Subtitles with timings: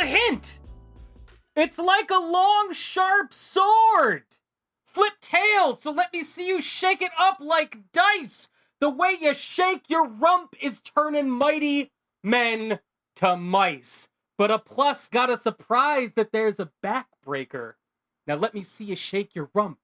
[0.00, 0.58] A hint.
[1.54, 4.24] It's like a long, sharp sword.
[4.86, 8.48] Flip tails, so let me see you shake it up like dice.
[8.80, 11.92] The way you shake your rump is turning mighty
[12.22, 12.78] men
[13.16, 14.08] to mice.
[14.38, 17.74] But a plus got a surprise that there's a backbreaker.
[18.26, 19.78] Now let me see you shake your rump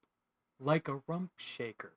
[0.59, 1.92] like a rump shaker.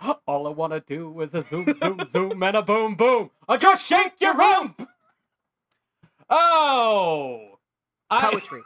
[0.26, 3.30] All I wanna do is a zoom, zoom, zoom, and a boom, boom.
[3.46, 4.88] I just shake your rump.
[6.30, 7.58] Oh,
[8.10, 8.62] I- Poetry.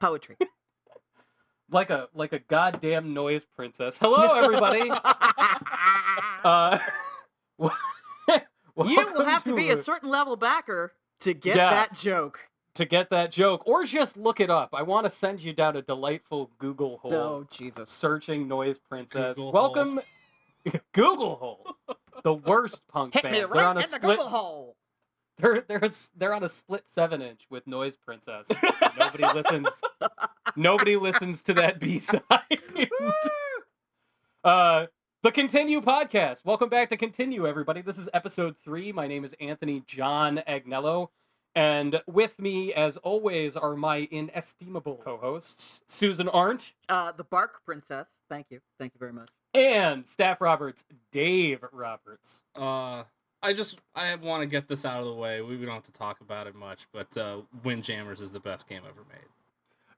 [0.00, 0.36] Poetry.
[1.70, 3.98] like a like a goddamn noise princess.
[3.98, 4.90] Hello, everybody.
[6.44, 6.78] uh,
[7.58, 7.70] you
[8.76, 11.70] will have to be a certain level backer to get Yeah.
[11.70, 12.48] that joke.
[12.74, 14.70] to get that joke, or just look it up.
[14.72, 17.14] I want to send you down a delightful Google hole.
[17.14, 17.90] Oh Jesus.
[17.90, 19.36] Searching noise princess.
[19.36, 20.00] Google Welcome,
[20.92, 21.76] Google hole.
[22.24, 23.32] The worst punk Hit band.
[23.32, 23.98] me they're right on a in the.
[23.98, 24.76] Google hole.
[25.38, 28.48] They're they're a s- they're on a split seven inch with noise princess.
[28.98, 29.68] nobody listens.
[30.56, 32.20] Nobody listens to that B side.
[34.44, 34.86] uh,
[35.22, 36.44] the Continue podcast.
[36.44, 37.80] Welcome back to Continue, everybody.
[37.80, 38.92] This is episode three.
[38.92, 41.08] My name is Anthony John Agnello,
[41.54, 48.06] and with me, as always, are my inestimable co-hosts Susan Arendt Uh, the Bark Princess.
[48.28, 48.60] Thank you.
[48.78, 49.30] Thank you very much.
[49.54, 52.42] and Staff Roberts, Dave Roberts.
[52.54, 53.04] Uh,
[53.42, 55.40] I just I want to get this out of the way.
[55.42, 58.82] We don't have to talk about it much, but uh, Windjammers is the best game
[58.88, 59.26] ever made.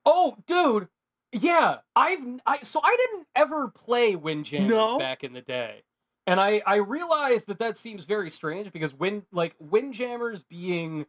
[0.06, 0.88] Oh, dude.
[1.32, 4.98] Yeah, I've I so I didn't ever play Windjammers No?
[4.98, 5.82] back in the day.
[6.26, 11.06] And I I realized that that seems very strange because when like Windjammers being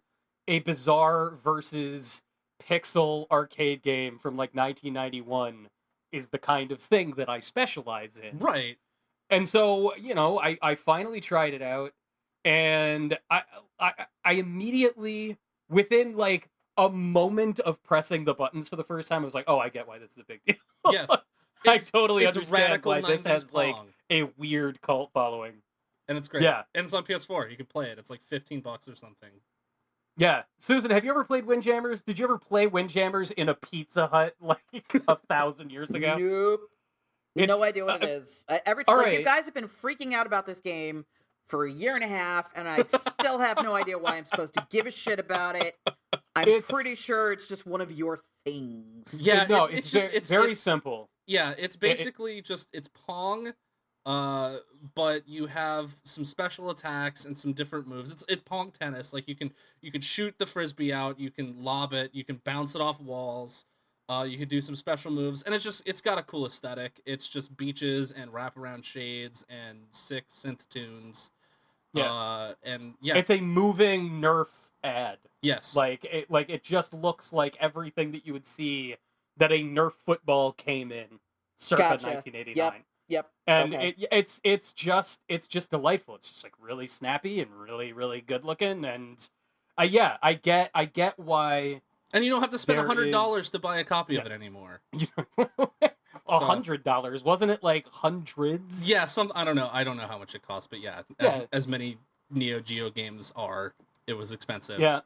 [0.47, 2.23] a bizarre versus
[2.61, 5.67] pixel arcade game from like 1991
[6.11, 8.39] is the kind of thing that I specialize in.
[8.39, 8.77] Right.
[9.29, 11.93] And so, you know, I, I finally tried it out
[12.45, 13.41] and I,
[13.79, 13.91] I
[14.23, 15.37] I immediately
[15.69, 19.45] within like a moment of pressing the buttons for the first time, I was like,
[19.47, 20.55] oh, I get why this is a big deal.
[20.91, 21.09] Yes.
[21.67, 23.75] I totally it's understand radical why this 90s has like
[24.11, 25.53] a weird cult following.
[26.07, 26.43] and it's great.
[26.43, 26.63] Yeah.
[26.75, 27.49] And it's on PS4.
[27.49, 27.97] You can play it.
[27.97, 29.31] It's like 15 bucks or something.
[30.17, 30.43] Yeah.
[30.59, 32.03] Susan, have you ever played Windjammers?
[32.03, 34.59] Did you ever play Windjammers in a Pizza Hut like
[35.07, 36.17] a thousand years ago?
[37.35, 37.47] Nope.
[37.47, 38.45] no idea what uh, it is.
[38.65, 41.05] Every all time like, you guys have been freaking out about this game
[41.47, 44.53] for a year and a half, and I still have no idea why I'm supposed
[44.55, 45.75] to give a shit about it.
[46.35, 49.13] I'm It's- pretty sure it's just one of your things.
[49.19, 49.45] Yeah.
[49.49, 51.09] no, it- it's, it's just very, it's very it's- simple.
[51.27, 53.53] Yeah, it's basically just it's Pong,
[54.05, 54.57] uh,
[54.93, 58.11] but you have some special attacks and some different moves.
[58.11, 59.11] It's it's Pong tennis.
[59.13, 59.51] Like you can
[59.81, 62.99] you can shoot the frisbee out, you can lob it, you can bounce it off
[63.01, 63.65] walls.
[64.07, 67.01] Uh, you can do some special moves, and it's just it's got a cool aesthetic.
[67.07, 71.31] It's just beaches and wraparound shades and sick synth tunes.
[71.95, 72.11] Yeah.
[72.11, 74.47] Uh, and yeah, It's a moving Nerf
[74.83, 75.17] ad.
[75.41, 78.95] yes, Like it, like it just looks like everything that you would see
[79.37, 81.19] that a Nerf football came in
[81.57, 82.05] circa Gotcha.
[82.07, 82.83] 1989.
[83.07, 83.29] Yep.
[83.47, 83.89] And Okay.
[83.89, 86.15] it, it's it's just it's just delightful.
[86.15, 88.83] It's just like really snappy and really really good looking.
[88.83, 89.27] And
[89.77, 91.81] I yeah I get I get why
[92.13, 94.25] and you don't have to spend a hundred dollars is- to buy a copy of
[94.25, 94.81] it anymore.
[95.37, 98.89] a hundred dollars wasn't it like hundreds?
[98.89, 99.69] Yeah, some I don't know.
[99.71, 101.45] I don't know how much it costs, but yeah, as Yeah.
[101.51, 101.97] as many
[102.31, 103.73] Neo Geo games are,
[104.07, 104.79] it was expensive.
[104.79, 105.01] Yeah.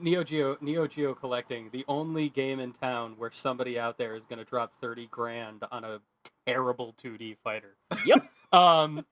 [0.00, 4.24] Neo Geo Neo Geo collecting the only game in town where somebody out there is
[4.24, 6.00] going to drop 30 grand on a
[6.46, 7.74] terrible 2D fighter.
[8.06, 8.22] Yep.
[8.50, 9.04] Um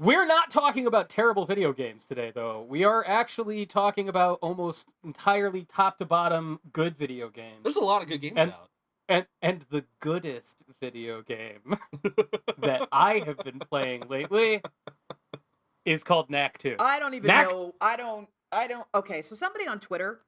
[0.00, 2.66] we're not talking about terrible video games today though.
[2.68, 7.58] We are actually talking about almost entirely top to bottom good video games.
[7.62, 8.66] There's a lot of good games And- out.
[9.10, 11.76] And and the goodest video game
[12.58, 14.62] that I have been playing lately
[15.84, 16.76] is called Knack 2.
[16.78, 17.74] I don't even Knack- know.
[17.80, 18.28] I don't.
[18.52, 18.86] I don't.
[18.94, 20.20] Okay, so somebody on Twitter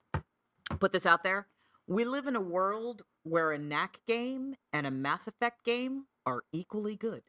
[0.80, 1.46] put this out there.
[1.86, 6.42] We live in a world where a knack game and a Mass Effect game are
[6.52, 7.22] equally good.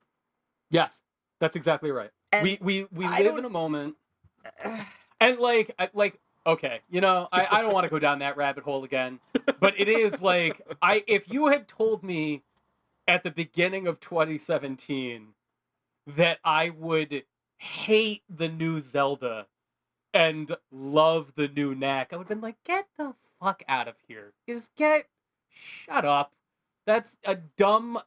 [0.72, 1.04] Yes.
[1.40, 2.10] That's exactly right.
[2.34, 3.96] And we we we I live in a moment.
[5.22, 8.66] And like like okay you know i, I don't want to go down that rabbit
[8.66, 9.22] hole again
[9.62, 12.42] but it is like i if you had told me
[13.08, 15.28] at the beginning of 2017
[16.18, 17.24] that i would
[17.56, 19.48] hate the new zelda
[20.14, 23.96] and love the new knack i would have been like get the fuck out of
[24.08, 24.32] here.
[24.48, 25.06] Just get
[25.50, 26.32] shut up
[26.86, 28.00] that's a dumb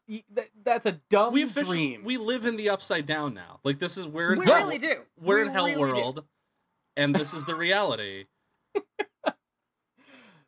[0.64, 3.60] that's a dumb we dream we live in the upside down now.
[3.64, 5.02] Like this is we're in we hell, really do.
[5.20, 5.80] we're We in hell really do.
[5.80, 6.24] world,
[6.96, 8.26] and this is the reality.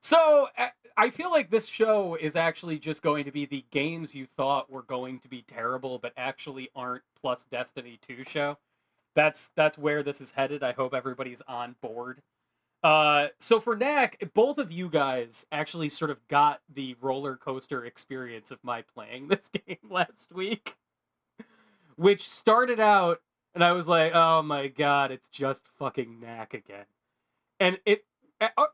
[0.00, 4.14] So uh, I feel like this show is actually just going to be the games
[4.14, 7.02] you thought were going to be terrible, but actually aren't.
[7.20, 8.58] Plus Destiny Two show.
[9.14, 10.62] That's that's where this is headed.
[10.62, 12.22] I hope everybody's on board.
[12.82, 17.84] Uh, so for Knack, both of you guys actually sort of got the roller coaster
[17.84, 20.76] experience of my playing this game last week,
[21.96, 23.20] which started out,
[23.54, 26.86] and I was like, "Oh my god, it's just fucking Knack again."
[27.58, 28.04] And it,
[28.40, 28.66] uh,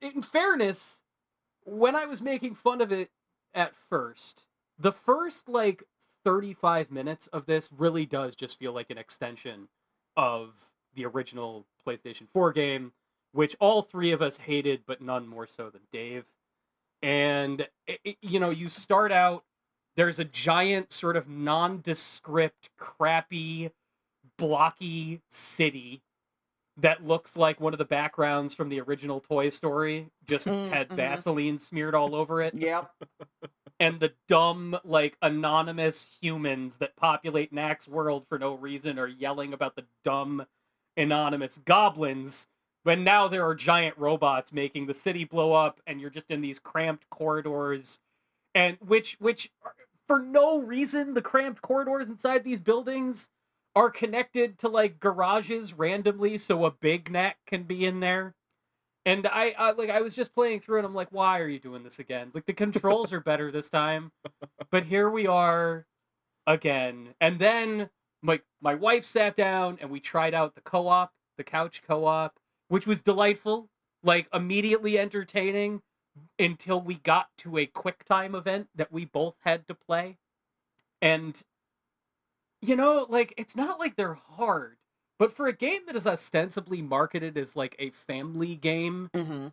[0.00, 1.02] in fairness,
[1.64, 3.10] when I was making fun of it
[3.54, 4.46] at first,
[4.78, 5.84] the first like
[6.24, 9.68] 35 minutes of this really does just feel like an extension
[10.16, 10.50] of
[10.94, 12.92] the original PlayStation 4 game,
[13.32, 16.24] which all three of us hated, but none more so than Dave.
[17.02, 19.44] And, it, you know, you start out,
[19.96, 23.70] there's a giant, sort of nondescript, crappy,
[24.38, 26.02] blocky city
[26.78, 30.96] that looks like one of the backgrounds from the original Toy Story, just had Mhm.
[30.96, 32.90] Vaseline smeared all over it Yep.
[33.80, 39.52] and the dumb, like, anonymous humans that populate Knack's world for no reason are yelling
[39.52, 40.46] about the dumb,
[40.96, 42.46] anonymous goblins.
[42.84, 46.40] But now there are giant robots making the city blow up, and you're just in
[46.40, 48.00] these cramped corridors,
[48.54, 49.50] and which, which,
[50.08, 53.30] for no reason, the cramped corridors inside these buildings
[53.74, 58.34] are connected to like garages randomly, so a big Knack can be in there.
[59.04, 61.58] And I, I like I was just playing through and I'm like, why are you
[61.58, 62.30] doing this again?
[62.34, 64.12] Like the controls are better this time.
[64.70, 65.86] But here we are
[66.46, 67.14] again.
[67.20, 67.90] And then
[68.22, 72.38] my my wife sat down and we tried out the co-op, the couch co-op,
[72.72, 73.68] which was delightful,
[74.02, 75.82] like immediately entertaining
[76.38, 80.16] until we got to a quick time event that we both had to play.
[81.02, 81.38] And
[82.62, 84.78] you know, like it's not like they're hard,
[85.18, 89.48] but for a game that is ostensibly marketed as like a family game, hmm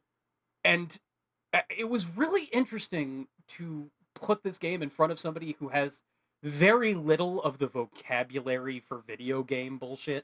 [0.64, 0.98] and
[1.54, 6.04] uh, it was really interesting to put this game in front of somebody who has
[6.42, 10.24] very little of the vocabulary for video game bullshit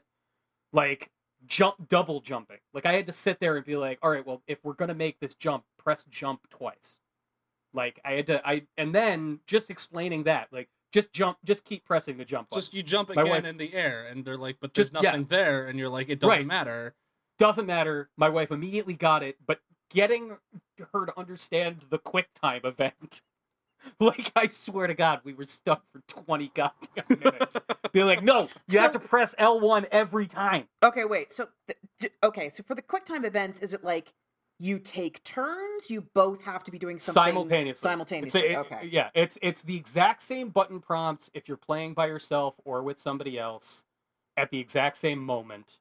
[0.72, 1.10] like
[1.46, 4.42] jump double jumping like i had to sit there and be like all right well
[4.46, 6.96] if we're gonna make this jump press jump twice
[7.74, 11.84] like i had to i and then just explaining that like just jump just keep
[11.84, 12.60] pressing the jump button.
[12.60, 15.10] Just you jump again wife- in the air, and they're like, "But there's Just- yeah.
[15.10, 16.46] nothing there," and you're like, "It doesn't Right.
[16.46, 16.94] matter."
[17.38, 18.08] doesn't matter.
[18.16, 19.60] My wife immediately got it, but
[19.90, 20.38] getting
[20.92, 23.20] her to understand the quick time event,
[24.00, 27.56] like I swear to God, we were stuck for twenty goddamn minutes.
[27.92, 30.68] Be like, no, you have to press L one every time.
[30.82, 31.32] Okay, wait.
[31.32, 31.46] So,
[32.00, 34.12] th- okay, so for the quick time events, is it like
[34.58, 35.88] you take turns?
[35.88, 37.88] You both have to be doing something Simultaneously.
[37.88, 38.40] Simultaneously.
[38.48, 38.88] a- it- okay.
[38.90, 42.98] Yeah, it's it's the exact same button prompts if you're playing by yourself or with
[42.98, 43.84] somebody else
[44.36, 45.78] at the exact same moment.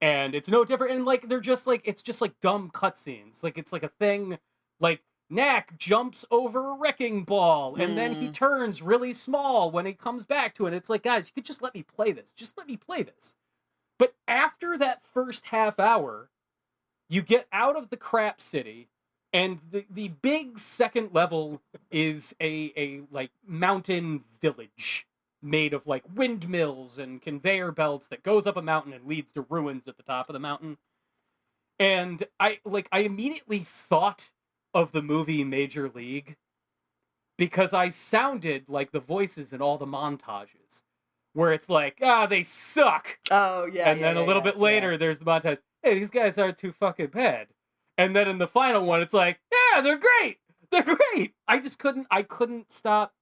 [0.00, 0.92] And it's no different.
[0.94, 3.42] And like they're just like it's just like dumb cutscenes.
[3.42, 4.38] Like it's like a thing
[4.80, 8.34] like Knack jumps over a wrecking ball and then he Mm.
[8.34, 10.74] turns really small when he comes back to it.
[10.74, 12.32] It's like, guys, you could just let me play this.
[12.32, 13.36] Just let me play this.
[13.98, 16.30] But after that first half hour,
[17.08, 18.88] you get out of the crap city
[19.32, 25.06] and the, the big second level is a a like mountain village
[25.42, 29.42] made of like windmills and conveyor belts that goes up a mountain and leads to
[29.42, 30.78] ruins at the top of the mountain
[31.78, 34.30] and i like i immediately thought
[34.76, 36.36] of the movie major league
[37.38, 40.82] because i sounded like the voices in all the montages
[41.36, 43.18] where it's like ah they suck.
[43.30, 43.90] Oh yeah.
[43.90, 46.56] and yeah, then a little yeah, bit later there's the montage hey these guys aren't
[46.56, 47.48] too fucking bad.
[47.98, 50.38] And then in the final one it's like yeah they're great.
[50.72, 51.34] They're great.
[51.46, 53.12] I just couldn't i couldn't stop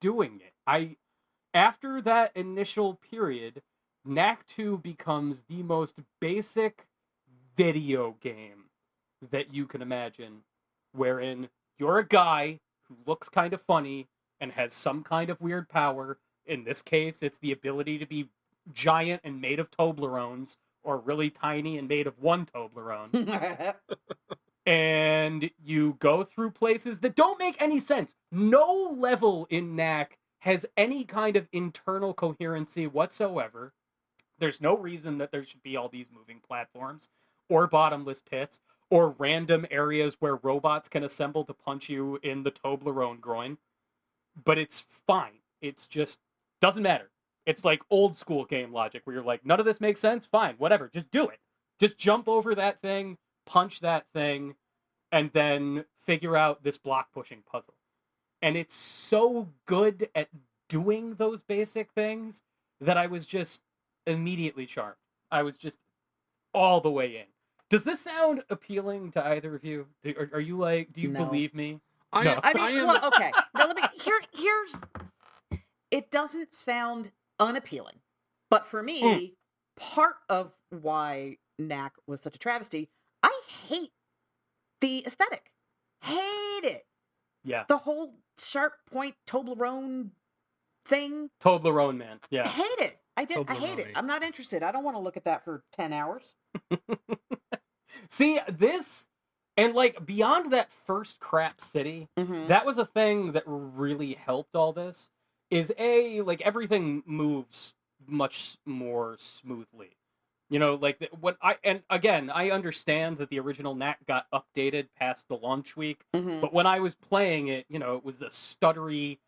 [0.00, 0.52] doing it.
[0.66, 0.96] I
[1.54, 3.62] after that initial period
[4.04, 6.86] knack 2 becomes the most basic
[7.56, 8.64] video game
[9.30, 10.42] that you can imagine
[10.96, 11.48] wherein
[11.78, 14.08] you're a guy who looks kind of funny
[14.40, 18.28] and has some kind of weird power in this case it's the ability to be
[18.72, 23.74] giant and made of Toblerones, or really tiny and made of one Toblerone.
[24.66, 28.14] and you go through places that don't make any sense.
[28.30, 33.72] No level in Knack has any kind of internal coherency whatsoever.
[34.38, 37.08] There's no reason that there should be all these moving platforms,
[37.48, 38.60] or bottomless pits,
[38.90, 43.58] or random areas where robots can assemble to punch you in the Toblerone groin.
[44.44, 45.40] But it's fine.
[45.60, 46.20] It's just
[46.60, 47.10] doesn't matter.
[47.46, 50.26] It's like old school game logic where you're like, none of this makes sense.
[50.26, 50.88] Fine, whatever.
[50.92, 51.38] Just do it.
[51.78, 54.56] Just jump over that thing, punch that thing,
[55.12, 57.74] and then figure out this block pushing puzzle.
[58.42, 60.28] And it's so good at
[60.68, 62.42] doing those basic things
[62.80, 63.62] that I was just
[64.06, 64.96] immediately charmed.
[65.30, 65.78] I was just
[66.52, 67.26] all the way in.
[67.70, 69.86] Does this sound appealing to either of you?
[70.02, 71.24] Do, are, are you like, do you No.
[71.24, 71.80] believe me?
[72.12, 72.40] I, No.
[72.42, 72.86] I mean, I am.
[72.86, 73.32] well, okay.
[73.54, 74.20] Now let me here.
[74.32, 74.76] Here's.
[75.90, 78.00] It doesn't sound unappealing,
[78.50, 79.32] but for me, Mm.
[79.76, 82.88] part of why Knack was such a travesty,
[83.22, 83.92] I hate
[84.80, 85.52] the aesthetic.
[86.02, 86.86] Hate it.
[87.44, 87.64] Yeah.
[87.68, 90.10] The whole sharp point Toblerone
[90.84, 91.30] thing.
[91.42, 92.20] Toblerone man.
[92.30, 92.46] Yeah.
[92.46, 92.98] Hate it.
[93.16, 93.48] I did.
[93.48, 93.88] I hate it.
[93.94, 94.62] I'm not interested.
[94.62, 96.34] I don't want to look at that for ten hours.
[98.10, 99.08] See, this
[99.56, 102.48] and like beyond that first crap city, Mm-hmm.
[102.48, 105.10] that was a thing that really helped all this
[105.50, 107.74] is a like everything moves
[108.06, 109.96] much more smoothly
[110.48, 114.86] you know like what i and again i understand that the original Knack got updated
[114.98, 116.40] past the launch week mm-hmm.
[116.40, 119.18] but when i was playing it you know it was a stuttery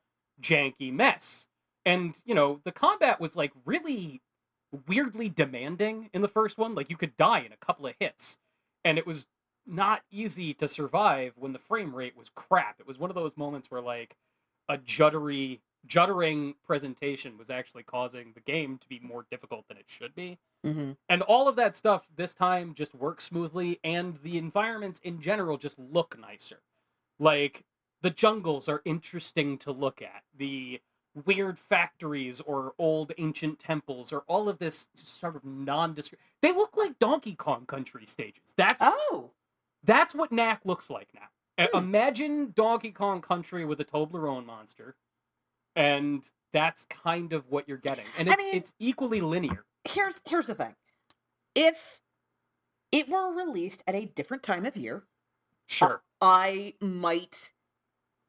[0.41, 1.47] janky mess
[1.89, 4.21] and you know the combat was like really
[4.87, 6.75] weirdly demanding in the first one.
[6.75, 8.39] Like you could die in a couple of hits
[8.85, 9.27] and it was
[9.67, 12.79] not easy to survive when the frame rate was crap.
[12.79, 14.17] It was one of those moments where like
[14.69, 19.87] a juddery juddering presentation was actually causing the game to be more difficult than it
[19.87, 20.39] should be.
[20.67, 20.91] Mm-hmm.
[21.09, 25.57] and all of that stuff this time just works smoothly and the environments in general
[25.57, 26.59] just look nicer.
[27.21, 27.65] Like
[28.03, 30.25] the jungles are interesting to look at.
[30.37, 30.81] The
[31.25, 36.77] weird factories or old ancient temples or all of this sort of nondescript they look
[36.77, 39.31] like donkey kong country stages that's Oh.
[39.85, 41.29] that's what knack looks like now
[41.73, 41.77] Hmm.
[41.79, 44.95] imagine donkey kong country with a toblerone monster
[45.77, 50.47] and that's kind of what you're getting and I mean- it's equally linear Here's here's
[50.49, 50.75] the thing.
[51.55, 52.01] If
[52.93, 55.05] it were released at a different time of year,
[55.67, 57.53] sure I might,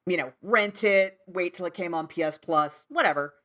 [0.10, 3.36] you know, rent it, wait till it came on PS Plus, whatever.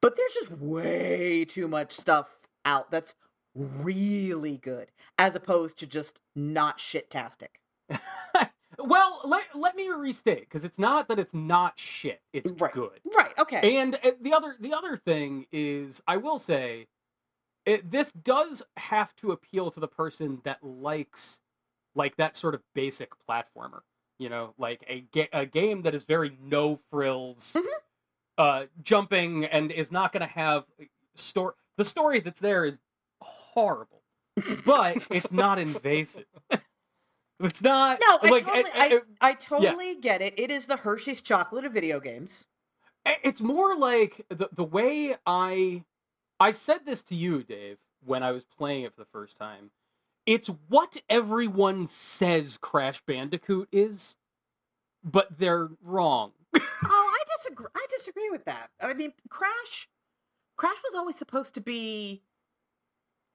[0.00, 3.14] But there's just way too much stuff out that's
[3.54, 7.60] really good, as opposed to just not shit-tastic.
[8.78, 12.72] well, let, let me restate because it's not that it's not shit; it's Right.
[12.72, 13.00] good.
[13.16, 13.78] Right, okay.
[13.78, 16.88] And uh, the other the other thing is, I will say,
[17.64, 21.40] it, this does have to appeal to the person that likes
[21.94, 23.80] like that sort of basic platformer.
[24.22, 27.66] You know, like a ga- a game that is very no frills, Mhm.
[28.38, 30.64] uh, jumping, and is not going to have
[31.16, 31.54] story.
[31.76, 32.78] The story that's there is
[33.20, 34.04] horrible,
[34.64, 36.26] but it's not invasive.
[37.40, 37.98] it's not.
[38.06, 40.34] no, I like totally, uh, I, uh, I totally get it.
[40.38, 42.46] It is the Hershey's chocolate of video games.
[43.04, 45.82] It's more like the the way I
[46.38, 49.72] I said this to you, Dave, when I was playing it for the first time.
[50.26, 54.16] It's what everyone says Crash Bandicoot is,
[55.02, 56.32] but they're wrong.
[56.56, 57.66] oh, I disagree.
[57.74, 58.70] I disagree with that.
[58.80, 59.88] I mean, Crash,
[60.56, 62.22] Crash was always supposed to be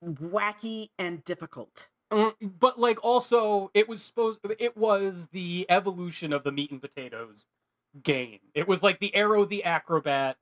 [0.03, 1.89] wacky and difficult.
[2.11, 6.81] Mm, but like also it was supposed it was the evolution of the meat and
[6.81, 7.45] potatoes
[8.01, 8.39] game.
[8.53, 10.37] It was like the Aero the Acro-Bat,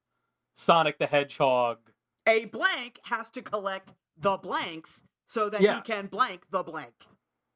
[0.54, 1.80] Sonic the Hedgehog.
[2.28, 5.76] A blank has to collect the blanks so that Yeah.
[5.76, 6.94] he can blank the blank.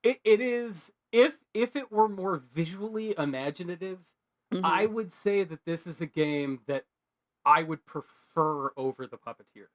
[0.03, 3.99] It it is if if it were more visually imaginative,
[4.51, 4.65] Mm-hmm.
[4.65, 6.85] I would say that this is a game that
[7.45, 9.67] I would prefer over the Puppeteer.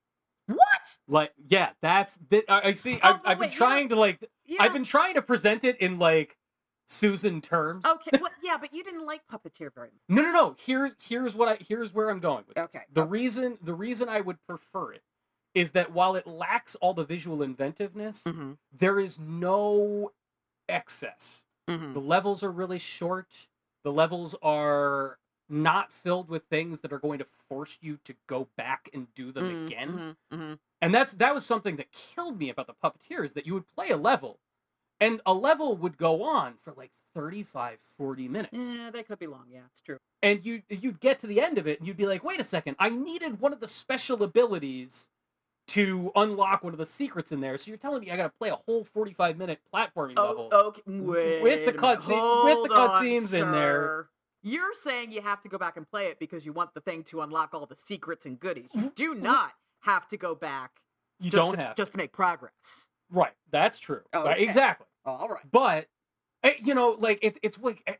[0.46, 0.98] what?
[1.06, 2.98] Like, yeah, that's th- I I see.
[3.00, 4.28] Oh, I've, I've been wait, you know- trying to like.
[4.46, 6.36] You I've been trying to present it in like
[6.86, 7.86] Susan terms.
[7.86, 8.18] okay.
[8.20, 10.02] Well, yeah, but you didn't like Puppeteer very much.
[10.08, 10.56] No, no, no.
[10.58, 12.56] Here's here's what I here's where I'm going with.
[12.56, 12.64] this.
[12.64, 13.10] Okay, The okay.
[13.10, 15.02] reason the reason I would prefer it
[15.54, 18.52] is that while it lacks all the visual inventiveness, Mm-hmm.
[18.76, 20.12] there is no
[20.68, 21.44] excess.
[21.68, 21.92] Mm-hmm.
[21.94, 23.48] The levels are really short.
[23.84, 25.18] The levels are
[25.48, 29.30] not filled with things that are going to force you to go back and do
[29.30, 30.16] them again.
[30.32, 30.54] Mm-hmm.
[30.80, 33.68] And that's that was something that killed me about the puppeteer is that you would
[33.74, 34.38] play a level
[35.00, 38.72] and a level would go on for like 35 40 minutes.
[38.74, 39.44] Yeah, that could be long.
[39.50, 39.98] Yeah, it's true.
[40.22, 42.44] And you you'd get to the end of it and you'd be like, "Wait a
[42.44, 42.76] second.
[42.78, 45.10] I needed one of the special abilities
[45.68, 47.56] to unlock one of the secrets in there.
[47.58, 50.68] So you're telling me I got to play a whole 45 minute platforming level." Oh,
[50.68, 50.82] okay.
[50.86, 51.76] Wait With the a minute.
[51.76, 54.08] cutscene- with the cutscenes in there.
[54.42, 57.02] You're saying you have to go back and play it because you want the thing
[57.04, 58.68] to unlock all the secrets and goodies.
[58.74, 60.82] You do not have to go back
[61.18, 62.90] you just don't to, have just to make progress.
[63.10, 63.32] Right.
[63.50, 64.02] That's true.
[64.12, 64.40] Oh, Right.
[64.40, 64.86] Exactly.
[65.06, 65.50] All right.
[65.50, 65.86] But
[66.42, 67.94] eh, you know, like it's it's like eh,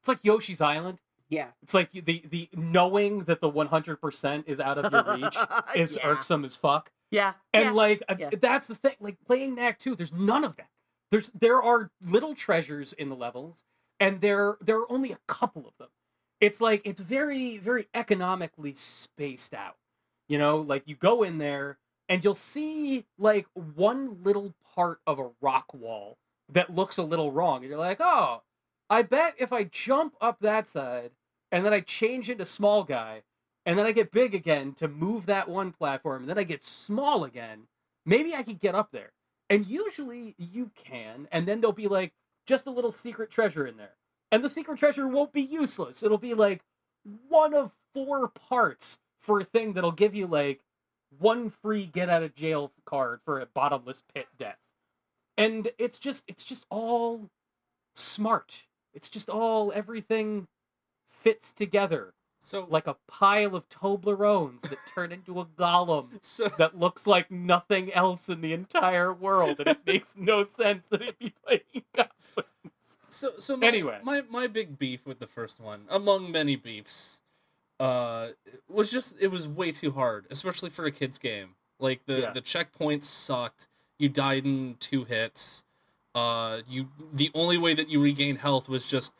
[0.00, 1.00] it's like Yoshi's Island.
[1.28, 1.48] Yeah.
[1.62, 5.36] It's like the the knowing that the 100% is out of your reach
[5.74, 6.06] is yeah.
[6.06, 6.90] irksome as fuck.
[7.10, 7.34] Yeah.
[7.52, 7.70] And yeah.
[7.72, 8.30] like uh, yeah.
[8.40, 8.94] that's the thing.
[9.00, 10.68] Like playing Knack 2, there's none of that.
[11.10, 13.64] There's there are little treasures in the levels,
[13.98, 15.88] and there there are only a couple of them.
[16.40, 19.76] It's like it's very very economically spaced out.
[20.28, 25.18] You know, like you go in there and you'll see like one little part of
[25.18, 26.18] a rock wall
[26.50, 28.42] that looks a little wrong, and you're like, oh,
[28.90, 31.10] I bet if I jump up that side
[31.50, 33.22] and then I change into small guy,
[33.66, 36.64] and then I get big again to move that one platform, and then I get
[36.64, 37.68] small again,
[38.06, 39.12] maybe I could get up there.
[39.50, 42.12] And usually you can, and then there'll be like
[42.46, 43.96] just a little secret treasure in there.
[44.30, 46.02] And the secret treasure won't be useless.
[46.02, 46.62] It'll be like
[47.28, 50.60] one of four parts for a thing that'll give you like
[51.18, 54.58] one free get out of jail card for a bottomless pit death.
[55.36, 57.30] And it's just it's just all
[57.94, 58.66] smart.
[58.92, 60.48] It's just all everything
[61.22, 66.78] fits together So like a pile of Toblerones that turn into a golem so that
[66.78, 71.18] looks like nothing else in the entire world, and it makes no sense that it'd
[71.18, 72.98] be fighting goblins.
[73.08, 73.98] So so my, Anyway.
[74.04, 77.20] my my big beef with the first one, among many beefs,
[77.80, 78.28] uh,
[78.68, 81.54] was just it was way too hard, especially for a kids game.
[81.80, 82.32] Like the Yeah.
[82.32, 83.66] the checkpoints sucked.
[83.98, 85.64] You died in two hits.
[86.14, 89.14] Uh, you the only way that you regained health was just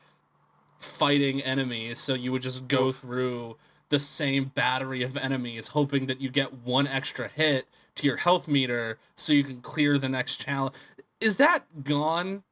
[0.79, 1.99] fighting enemies.
[1.99, 3.57] So you would just go through
[3.89, 7.67] the same battery of enemies, hoping that you get one extra hit
[7.97, 10.75] to your health meter, so you can clear the next challenge.
[11.21, 12.45] Is that gone?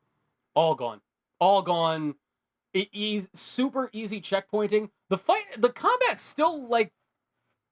[0.55, 1.01] All gone,
[1.39, 2.15] all gone.
[2.75, 4.91] E- e- super easy checkpointing.
[5.09, 6.93] The fight, the combat's still like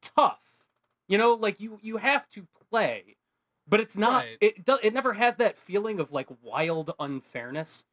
[0.03, 0.41] tough.
[1.09, 3.17] You know, like you you have to play,
[3.69, 4.25] but it's not.
[4.25, 4.39] Right.
[4.41, 7.85] It do, it never has that feeling of like wild unfairness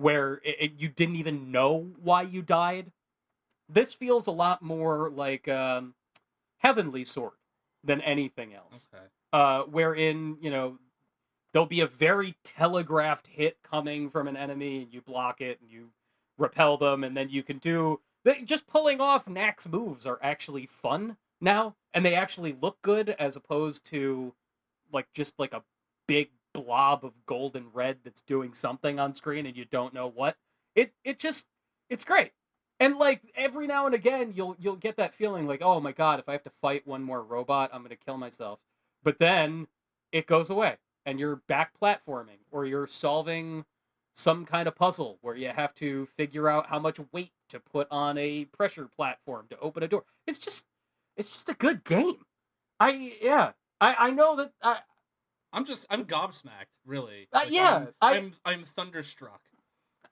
[0.00, 2.92] where it, it- you didn't even know why you died.
[3.68, 5.94] This feels a lot more like um,
[6.58, 7.34] Heavenly Sword
[7.84, 8.88] than anything else.
[8.92, 9.04] Okay.
[9.32, 10.78] uh, wherein you know
[11.52, 15.70] there'll be a very telegraphed hit coming from an enemy, and you block it and
[15.70, 15.90] you
[16.38, 20.66] repel them, and then you can do they, just pulling off Knack's moves are actually
[20.66, 24.34] fun now, and they actually look good as opposed to
[24.92, 25.62] like just like a
[26.08, 30.08] big blob of gold and red that's doing something on screen and you don't know
[30.08, 30.36] what.
[30.74, 31.46] It it just
[31.88, 32.32] it's great.
[32.78, 36.18] And like every now and again you'll you'll get that feeling like, "Oh my god,
[36.20, 38.60] if I have to fight one more robot, I'm to kill myself."
[39.02, 39.66] But then
[40.12, 43.64] it goes away and you're back platforming or you're solving
[44.14, 47.88] some kind of puzzle where you have to figure out how much weight to put
[47.90, 50.04] on a pressure platform to open a door.
[50.26, 50.66] It's just
[51.16, 52.24] it's just a good game.
[52.78, 53.52] I yeah.
[53.80, 54.80] I I know that I
[55.52, 57.28] I'm just I'm gobsmacked, really.
[57.32, 59.40] Uh, yeah, I'm, I- I'm I'm thunderstruck.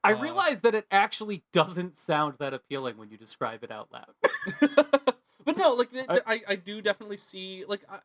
[0.04, 3.88] I Uh, realize that it actually doesn't sound that appealing when you describe it out
[3.92, 4.14] loud.
[5.44, 7.98] but no, like the, I- the- I I do definitely see like I,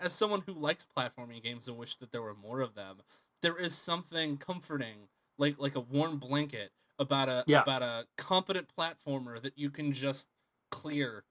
[0.00, 2.98] as someone who likes platforming games and wish that there were more of them.
[3.42, 7.62] There is something comforting, like like a warm blanket about a Yeah.
[7.62, 10.28] about a competent platformer that you can just
[10.70, 11.24] clear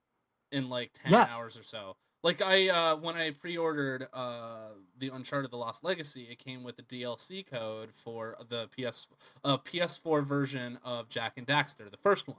[0.52, 1.32] in like ten Yes.
[1.34, 1.96] hours or so.
[2.24, 6.78] Like I uh when I pre-ordered uh the Uncharted: The Lost Legacy, it came with
[6.78, 9.08] the DLC code for the PS
[9.44, 12.38] uh PS4 version of Jak and Daxter, the first one.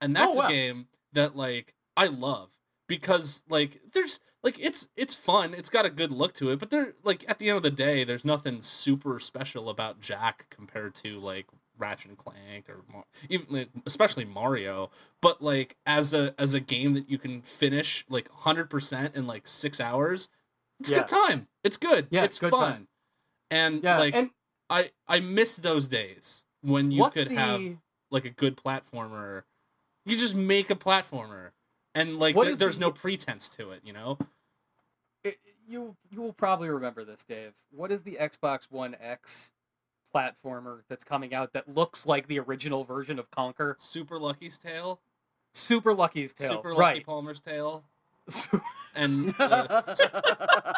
[0.00, 0.46] And that's Oh, wow.
[0.46, 2.50] a game that like I love
[2.86, 5.54] because like there's like it's it's fun.
[5.54, 7.70] It's got a good look to it, but they're like at the end of the
[7.70, 11.46] day, there's nothing super special about Jak compared to like
[11.78, 12.82] Ratchet and Clank or
[13.28, 14.90] even like, especially Mario.
[15.20, 19.46] But like as a as a game that you can finish like 100% in like
[19.46, 20.28] 6 hours,
[20.80, 20.98] it's Yeah.
[20.98, 21.48] good time.
[21.62, 22.08] It's good.
[22.10, 22.72] Yeah, it's good fun.
[22.72, 22.88] time.
[23.50, 24.30] And Yeah, like and
[24.70, 27.60] I I miss those days when you could the have
[28.10, 29.42] like a good platformer.
[30.06, 31.50] You just make a platformer,
[31.94, 33.80] and like is there's the- no pretense to it.
[33.84, 34.18] You know,
[35.22, 37.52] it, you you will probably remember this, Dave.
[37.70, 39.52] What is the Xbox One X
[40.14, 43.74] platformer that's coming out that looks like the original version of Conker?
[43.80, 45.00] Super Lucky's Tale,
[45.52, 47.06] Super Lucky's Tale, Super Lucky right?
[47.06, 47.84] Palmer's Tale,
[48.94, 49.82] and uh,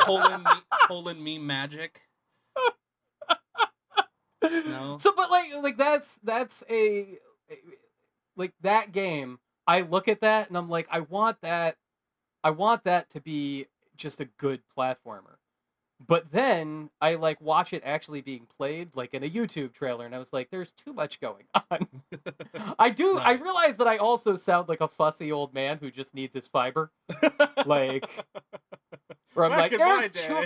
[0.00, 0.50] colon me,
[0.86, 2.02] colon me magic.
[4.42, 4.96] No.
[4.98, 7.18] So, but like, like that's that's a
[8.36, 9.38] like that game.
[9.66, 11.76] I look at that and I'm like, I want that.
[12.44, 15.36] I want that to be just a good platformer.
[16.04, 20.14] But then I like watch it actually being played, like in a YouTube trailer, and
[20.14, 21.88] I was like, "There's too much going on."
[22.78, 23.18] I do.
[23.18, 26.48] I realize that I also sound like a fussy old man who just needs his
[26.48, 26.90] fiber.
[27.64, 28.06] Like,
[29.32, 30.44] where I'm Back like, "There's too,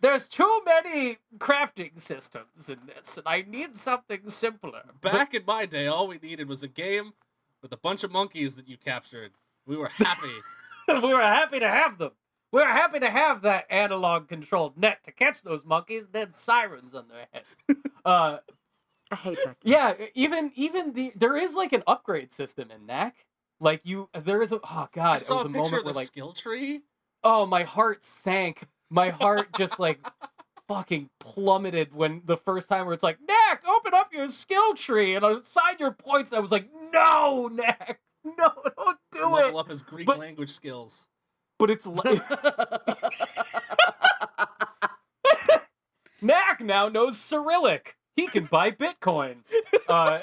[0.00, 5.42] there's too many crafting systems in this, and I need something simpler." But- Back in
[5.46, 7.12] my day, all we needed was a game
[7.60, 9.32] with a bunch of monkeys that you captured.
[9.66, 10.32] We were happy.
[10.88, 12.12] we were happy to have them.
[12.56, 16.32] We were happy to have that analog controlled net to catch those monkeys, and then
[16.32, 17.54] sirens on their heads.
[18.06, 18.38] uh,
[19.10, 19.60] I hate that.
[19.60, 19.74] game.
[19.74, 23.26] yeah, even even the there is like an upgrade system in Knack.
[23.60, 25.74] Like you, there is a oh god, I it saw was a a picture moment
[25.74, 26.80] of the where like skill tree.
[27.22, 28.62] oh my heart sank.
[28.88, 30.00] My heart just like
[30.66, 35.14] fucking plummeted when the first time where it's like Knack, open up your skill tree
[35.14, 36.30] and assign your points.
[36.30, 39.44] And I was like, no, Knack, no, don't do level it.
[39.44, 41.08] Level up his Greek But- language skills.
[41.58, 42.22] But it's like.
[46.20, 47.96] Knack now knows Cyrillic.
[48.14, 49.36] He can buy Bitcoin.
[49.88, 50.20] Uh,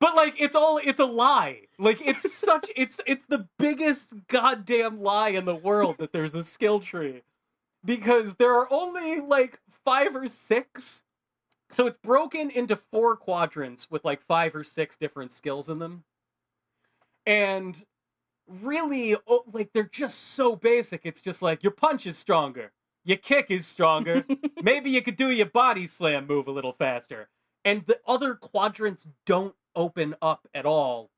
[0.00, 1.62] but like it's all it's a lie.
[1.78, 6.44] Like it's such it's it's the biggest goddamn lie in the world that there's a
[6.44, 7.22] skill tree.
[7.84, 11.04] Because there are only like 5 or 6
[11.70, 16.04] so it's broken into four quadrants with like 5 or 6 different skills in them.
[17.28, 17.84] And
[18.48, 21.02] really oh, like they're just so basic.
[21.04, 22.72] It's just like your punch is stronger,
[23.04, 24.24] your kick is stronger.
[24.62, 27.28] Maybe you could do your body slam move a little faster.
[27.64, 31.10] And the other quadrants don't open up at all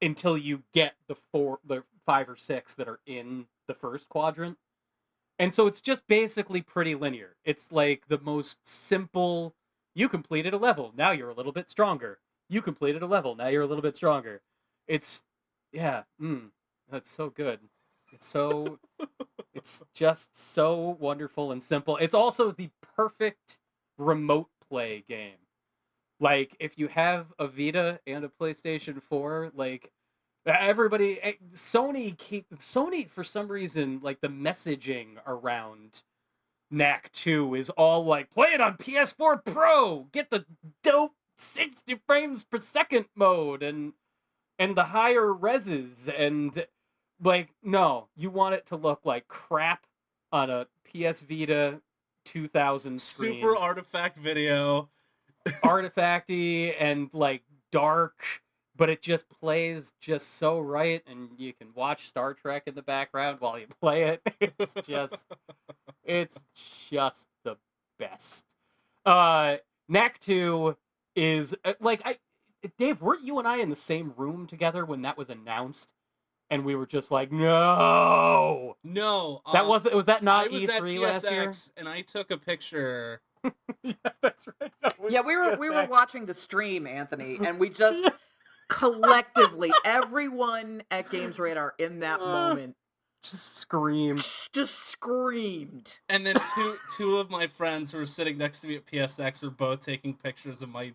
[0.00, 4.56] until you get the four the five or six that are in the first quadrant.
[5.38, 7.36] And so it's just basically pretty linear.
[7.44, 9.54] It's like the most simple
[9.94, 12.20] you completed a level, now you're a little bit stronger.
[12.48, 14.40] You completed a level, now you're a little bit stronger.
[14.86, 15.24] It's
[15.72, 16.50] yeah, mm,
[16.90, 17.60] that's so good.
[18.12, 18.78] It's so
[19.54, 21.96] it's just so wonderful and simple.
[21.98, 23.58] It's also the perfect
[23.98, 25.38] remote play game.
[26.20, 29.90] Like if you have a Vita and a PlayStation 4, like
[30.46, 31.20] everybody
[31.54, 36.02] Sony keep Sony for some reason like the messaging around
[36.70, 40.44] Knack 2 is all like play it on PS4 Pro, get the
[40.82, 43.92] dope 60 frames per second mode and
[44.58, 46.66] and the higher reses and
[47.22, 49.86] like no, you want it to look like crap
[50.32, 51.80] on a PS Vita
[52.24, 53.40] 2000 screen.
[53.40, 54.88] Super artifact video.
[55.64, 57.42] artifacty and like
[57.72, 58.22] dark,
[58.76, 62.82] but it just plays just so right, and you can watch Star Trek in the
[62.82, 64.22] background while you play it.
[64.58, 65.26] It's just,
[66.04, 66.44] it's
[66.90, 67.56] just the
[67.98, 68.44] best.
[69.06, 69.56] Uh,
[69.88, 70.76] Knack Two
[71.16, 72.18] is uh, like I,
[72.76, 75.92] Dave, weren't you and I in the same room together when that was announced?
[76.50, 79.94] And we were just like, no, No, that uh, wasn't.
[79.94, 81.46] Was that not I was E3 at last year?
[81.48, 83.20] PSX and I took a picture.
[83.82, 83.92] yeah,
[84.22, 84.72] that's right.
[84.82, 88.02] No, Yeah, we were we were watching the stream, Anthony, and we just
[88.68, 92.26] collectively, everyone at Games Radar in that Uh.
[92.26, 92.76] moment
[93.24, 95.98] just screamed, just screamed.
[96.08, 99.42] And then two two of my friends who were sitting next to me at PSX
[99.42, 100.92] were both taking pictures of my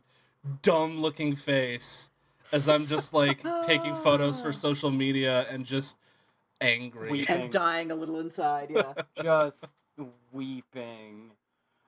[0.61, 2.11] dumb looking face
[2.51, 5.97] as I'm just like taking photos for social media and just
[6.61, 7.11] angry.
[7.11, 8.93] We- And dying a little inside, yeah.
[9.21, 9.71] just
[10.31, 11.31] weeping.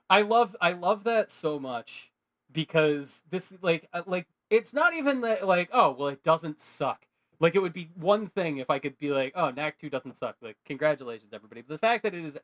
[0.10, 2.12] I love I love that so much
[2.52, 7.06] because this like uh, like it's not even that like oh well it doesn't suck.
[7.40, 10.16] Like it would be one thing if I could be like oh Knack 2 doesn't
[10.16, 10.36] suck.
[10.42, 11.62] Like congratulations everybody.
[11.62, 12.38] But the fact that it is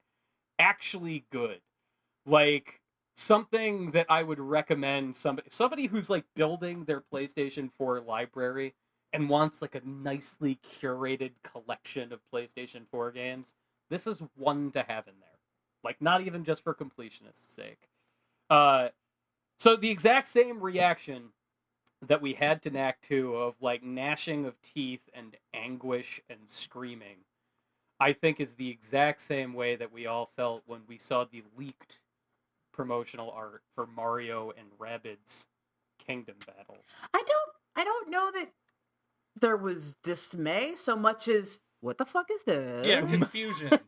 [0.60, 1.62] actually good.
[2.26, 2.81] Like
[3.16, 8.74] something that I would recommend somebody somebody who's like building their PlayStation 4 library
[9.14, 13.54] and wants like a nicely curated collection of PlayStation 4 games.
[13.90, 15.30] This is one to have in there.
[15.84, 17.90] Like not even just for completionists' sake.
[18.50, 18.90] Uh
[19.60, 21.30] so the exact same reaction
[22.08, 27.18] that we had to Knack 2 of like gnashing of teeth and anguish and screaming,
[28.00, 31.44] I think is the exact same way that we all felt when we saw the
[31.58, 32.00] leaked
[32.74, 35.46] promotional art for Mario and Rabbids
[36.06, 36.78] Kingdom Battle.
[37.14, 38.52] I don't I don't know that
[39.40, 42.86] there was dismay so much as what the fuck is this?
[42.88, 43.80] Yeah, confusion.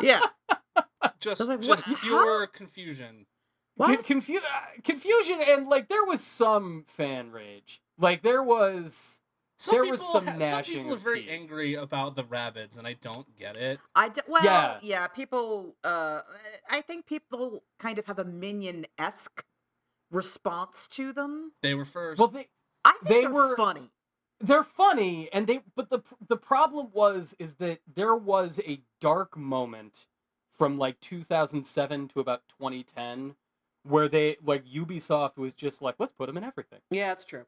[0.00, 0.20] yeah.
[1.20, 3.26] Just, like, just what- pure confusion.
[3.78, 7.82] Why Con- confu- uh, confusion and like there was some fan rage.
[7.98, 9.20] Like there was
[9.58, 11.30] Some There people, was some ha- some people are very teeth.
[11.30, 13.80] angry about the rabbits, and I don't get it.
[13.94, 14.78] I d- well, yeah.
[14.82, 15.06] Yeah.
[15.06, 15.76] people.
[15.82, 16.20] Uh,
[16.70, 19.44] I think people kind of have a minion esque
[20.10, 21.52] response to them.
[21.62, 22.18] They were first.
[22.18, 22.48] well they
[22.84, 23.90] I think They they are were- funny.
[24.40, 29.36] they're funny and they but the the problem was is that there was a dark
[29.36, 30.06] moment
[30.52, 33.34] from like 2007 to about 2010
[33.82, 36.80] where they like Ubisoft was just like let's put them in everything.
[36.90, 37.44] Yeah, it's true.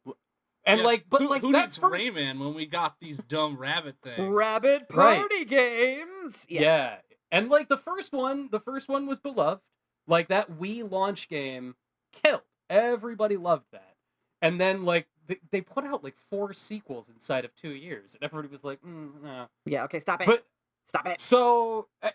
[0.68, 3.18] And Yeah, like but who, like who that needs first Rayman when we got these
[3.18, 4.20] dumb rabbit things?
[4.32, 5.18] Rabbit Right.
[5.18, 6.46] party games.
[6.48, 6.60] yeah.
[6.60, 6.96] Yeah.
[7.32, 9.62] And like the first one, the first one was beloved.
[10.06, 11.74] Like that Wii launch game
[12.12, 12.42] killed.
[12.68, 13.96] Everybody loved that.
[14.42, 18.22] And then like they, they put out like four sequels inside of 2 years and
[18.22, 19.48] everybody was like, mm, no.
[19.64, 19.84] Yeah.
[19.84, 20.00] Okay.
[20.00, 20.26] Stop it.
[20.26, 20.46] But
[20.84, 21.18] stop it.
[21.20, 22.10] So, uh,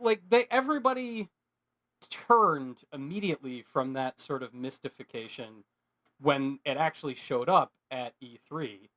[0.00, 1.28] like, they everybody
[2.10, 5.64] turned immediately from that sort of mystification
[6.20, 8.88] when it actually showed up at E3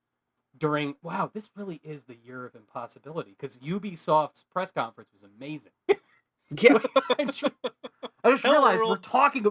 [0.57, 0.95] during.
[1.03, 5.73] Wow, this really is the year of impossibility because Ubisoft's press conference was amazing.
[6.59, 6.79] Yeah.
[7.17, 7.43] I just,
[8.23, 9.45] I just realized we're talking.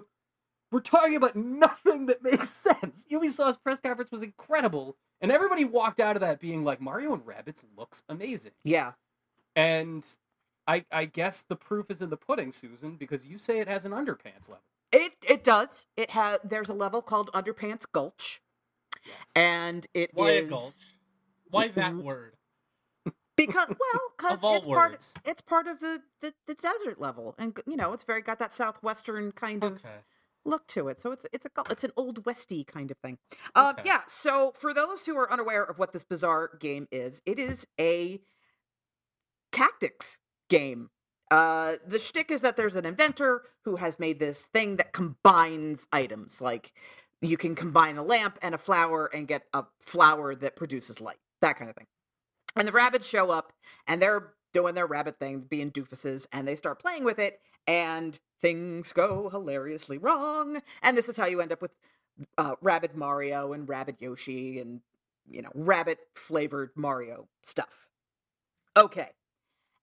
[0.70, 3.06] We're talking about nothing that makes sense.
[3.10, 7.24] Ubisoft's press conference was incredible, and everybody walked out of that being like, "Mario and
[7.24, 8.92] Rabbids looks amazing." yeah.
[9.56, 10.06] and
[10.66, 13.84] I I guess the proof is in the pudding, Susan, because you say it has
[13.84, 14.62] an underpants level.
[14.92, 15.86] It it does.
[15.96, 16.40] It has.
[16.44, 18.40] There's a level called Underpants Gulch,
[19.06, 19.16] Yes.
[19.36, 20.74] and it is Why a gulch?
[21.50, 22.02] Why that Mhm.
[22.02, 22.36] word?
[23.36, 25.14] because well, because Of all it's part words.
[25.24, 28.52] it's part of the, the the desert level, and you know it's very got that
[28.52, 30.00] southwestern kind of Okay.
[30.44, 31.00] look to it.
[31.00, 33.18] So it's it's a it's an old westy kind of thing.
[33.54, 33.82] Um, Okay.
[33.86, 34.02] yeah.
[34.08, 38.20] So for those who are unaware of what this bizarre game is, it is a
[39.52, 40.90] tactics game.
[41.30, 45.86] Uh, the shtick is that there's an inventor who has made this thing that combines
[45.92, 46.40] items.
[46.40, 46.72] Like
[47.20, 51.18] you can combine a lamp and a flower and get a flower that produces light.
[51.40, 51.86] That kind of thing.
[52.56, 53.52] And the rabbits show up
[53.86, 58.18] and they're doing their rabbit thing, being doofuses, and they start playing with it, and
[58.40, 60.60] things go hilariously wrong.
[60.82, 61.70] And this is how you end up with
[62.36, 64.80] uh, Rabbit Mario and Rabbit Yoshi and,
[65.28, 67.86] you know, rabbit flavored Mario stuff.
[68.76, 69.10] Okay.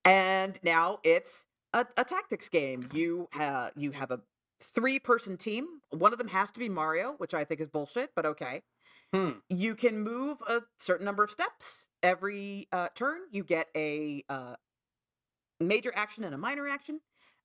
[0.07, 2.87] And now it's a, a tactics game.
[2.93, 4.21] You have you have a
[4.61, 5.81] three person team.
[5.89, 8.61] One of them has to be Mario, which I think is bullshit, but okay.
[9.13, 9.31] Hmm.
[9.49, 13.19] You can move a certain number of steps every uh, turn.
[13.31, 14.55] You get a uh,
[15.59, 17.01] major action and a minor action,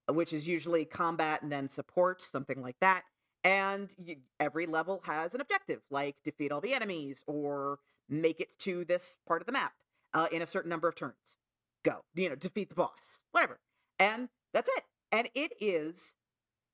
[0.08, 3.02] which is usually combat and then support, something like that.
[3.44, 8.56] And you, every level has an objective, like defeat all the enemies or make it
[8.60, 9.72] to this part of the map
[10.14, 11.38] uh, in a certain number of turns.
[11.84, 13.58] Go, you know, defeat the boss, whatever.
[13.98, 14.84] And that's it.
[15.10, 16.14] And it is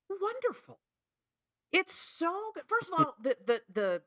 [0.08, 0.80] wonderful.
[1.72, 2.64] It's so good.
[2.66, 4.02] First of all, the the the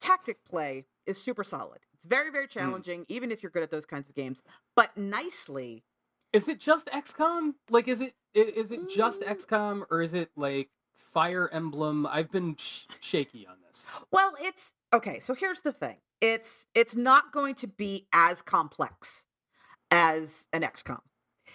[0.00, 1.80] tactic play is super solid.
[1.94, 4.42] It's very very challenging, even if you're good at those kinds of games.
[4.76, 5.84] But nicely,
[6.32, 7.54] Is it just XCOM?
[7.70, 9.28] Like, is it is it just Mm.
[9.36, 12.06] XCOM or is it like Fire Emblem?
[12.06, 13.84] I've been sh- shaky on this.
[14.10, 15.18] well, it's okay.
[15.20, 19.26] So here's the thing: it's it's not going to be as complex
[19.92, 21.00] as an XCOM.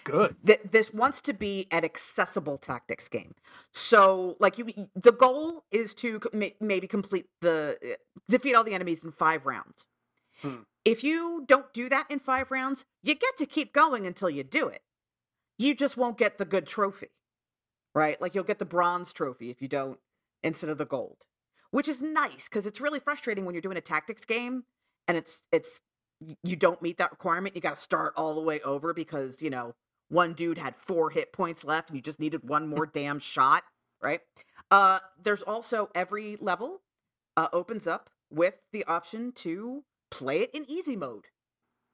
[0.04, 0.36] Good.
[0.46, 3.34] Th- this wants to be an accessible tactics game.
[3.72, 7.96] So, like you, the goal is to may- maybe complete the uh,
[8.28, 9.86] defeat all the enemies in five rounds.
[10.40, 10.60] Hmm.
[10.84, 14.44] If you don't do that in five rounds, you get to keep going until you
[14.44, 14.82] do it.
[15.58, 17.08] You just won't get the good trophy,
[17.94, 18.18] right?
[18.20, 19.98] Like you'll get the bronze trophy if you don't
[20.42, 21.26] instead of the gold,
[21.72, 24.64] which is nice because it's really frustrating when you're doing a tactics game
[25.08, 25.80] and it's it's
[26.42, 27.54] you don't meet that requirement.
[27.54, 29.74] You got to start all the way over because you know
[30.08, 33.64] one dude had four hit points left and you just needed one more damn shot,
[34.02, 34.20] right?
[34.70, 36.82] Uh, there's also every level
[37.36, 41.26] uh, opens up with the option to play it in easy mode.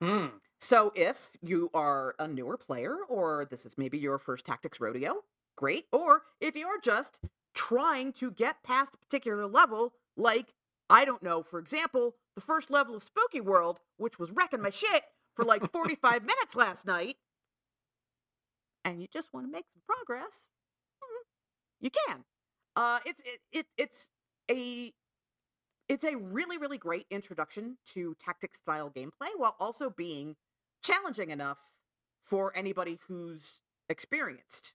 [0.00, 0.26] Hmm.
[0.58, 5.22] So if you are a newer player or this is maybe your first tactics rodeo,
[5.56, 5.87] great.
[5.92, 7.20] Or if you're just
[7.54, 10.54] trying to get past a particular level, like
[10.94, 14.70] I don't know, for example, the first level of Spooky World, which was wrecking my
[14.70, 15.04] shit
[15.35, 17.18] for like 45 minutes last night,
[18.85, 20.50] and you just want to make some progress,
[21.02, 21.24] mhm,
[21.80, 22.24] you can.
[22.76, 24.11] Uh, it's it, it it's
[24.50, 24.92] a
[25.88, 30.37] it's a really really great introduction to tactic style gameplay while also being
[30.83, 31.59] challenging enough
[32.24, 34.74] for anybody who's experienced.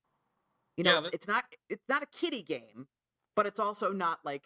[0.77, 2.88] You know, Yeah, it's, that- it's not it's not a kiddie game,
[3.36, 4.45] but it's also not like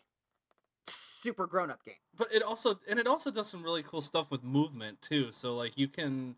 [0.87, 1.95] super grown up game.
[2.17, 5.55] but it also and it also does some really cool stuff with movement too so
[5.55, 6.35] like you can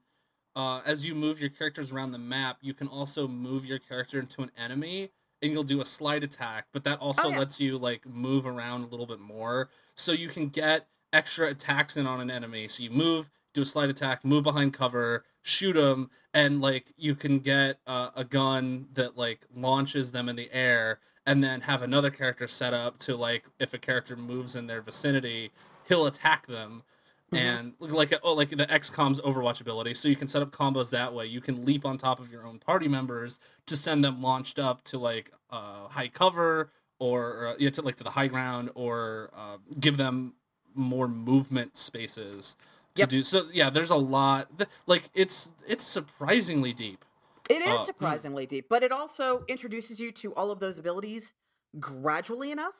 [0.55, 4.19] uh, as you move your characters around the map you can also move your character
[4.19, 7.39] into an enemy and you'll do a slide attack but that also Oh, yeah.
[7.39, 11.97] lets you like move around a little bit more so you can get extra attacks
[11.97, 15.73] in on an enemy so you move do a slide attack move behind cover shoot
[15.73, 20.49] them and like you can get uh, a gun that like launches them in the
[20.53, 24.67] air and then have another character set up to like if a character moves in
[24.67, 25.51] their vicinity
[25.87, 26.83] he'll attack them.
[27.31, 27.37] Mhm.
[27.39, 31.13] and like oh like the XCOM's Overwatch ability so you can set up combos that
[31.13, 31.25] way.
[31.25, 34.83] You can leap on top of your own party members to send them launched up
[34.85, 39.29] to like uh, high cover or uh, yeah, to like to the high ground or
[39.35, 40.33] uh, give them
[40.75, 42.55] more movement spaces
[42.95, 43.09] to Yep.
[43.09, 43.23] do.
[43.23, 44.49] So yeah there's a lot.
[44.85, 47.04] Like it's it's surprisingly deep
[47.49, 47.85] It is Uh, mm.
[47.85, 51.33] surprisingly deep, but it also introduces you to all of those abilities
[51.79, 52.75] gradually enough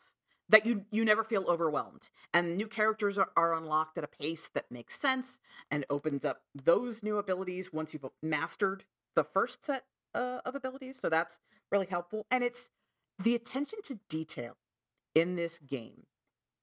[0.48, 2.10] that you you never feel overwhelmed.
[2.34, 5.40] And new characters are, are unlocked at a pace that makes sense
[5.72, 11.00] and opens up those new abilities once you've mastered the first set uh, of abilities.
[11.00, 11.40] So that's
[11.72, 12.26] really helpful.
[12.30, 12.70] And it's
[13.18, 14.58] the attention to detail
[15.14, 16.06] in this game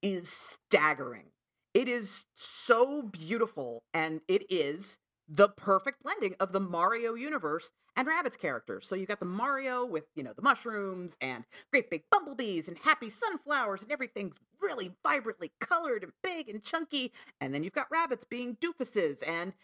[0.00, 1.32] is staggering.
[1.74, 4.98] It is so beautiful, and it is
[5.34, 8.86] the perfect blending of the Mario universe and Rabbit's characters.
[8.86, 12.76] So you got the Mario with, you know, the mushrooms and great big bumblebees and
[12.76, 17.12] happy sunflowers and everything's really vibrantly colored and big and chunky.
[17.40, 19.54] And then you've got rabbits being doofuses and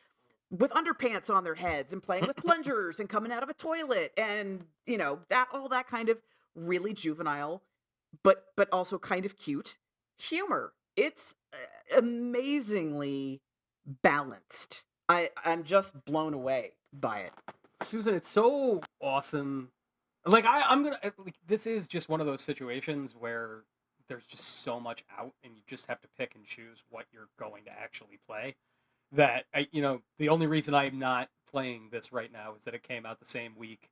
[0.51, 4.13] with underpants on their heads and playing with plungers and coming out of a toilet
[4.17, 6.23] and you know that all that kind of
[6.55, 7.63] really juvenile
[8.23, 9.77] but but also kind of cute
[10.17, 13.43] humor it's uh, amazingly
[14.03, 17.33] balanced i i'm just blown away by it
[17.83, 19.71] Susan, it's so awesome.
[20.27, 23.63] Like I, I'm gonna uh, like this is just one of those situations where
[24.09, 27.29] there's just so much out, and you just have to pick and choose what you're
[27.39, 28.57] going to actually play.
[29.13, 32.75] That I, you know, the only reason I'm not playing this right now is that
[32.75, 33.89] it came out the same week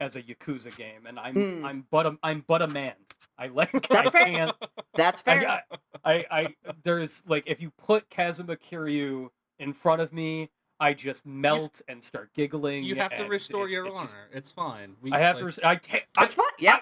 [0.00, 1.62] as a Yakuza game, and I'm Hmm.
[1.62, 2.94] I'm but a I'm but a man.
[3.38, 4.26] I like That's I fair.
[4.26, 4.54] can't
[4.96, 5.62] that's fair I,
[6.04, 6.54] I, I,
[6.84, 10.50] there's like if you put Kazuma Kiryu in front of me,
[10.80, 12.84] I just melt and start giggling.
[12.84, 14.06] You have to restore it- your it honor.
[14.06, 14.96] just- it's fine.
[15.02, 15.46] We, I have like, to.
[15.46, 16.06] res- I, take.
[16.18, 16.46] It's fine.
[16.58, 16.78] yeah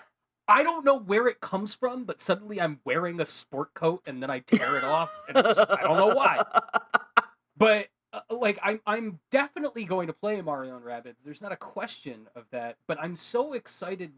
[0.51, 4.23] I don't know where it comes from, but suddenly I'm wearing a sport coat and
[4.23, 6.43] then I tear it off, and it's, I don't know why.
[7.57, 11.17] But uh, like I'm, I'm definitely going to play Mario and Rabbids.
[11.25, 12.77] There's not a question of that.
[12.87, 14.13] But I'm so excited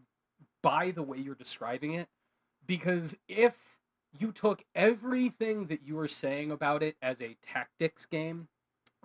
[0.61, 2.07] by the way you're describing it
[2.67, 3.55] because if
[4.17, 8.47] you took everything that you were saying about it as a tactics game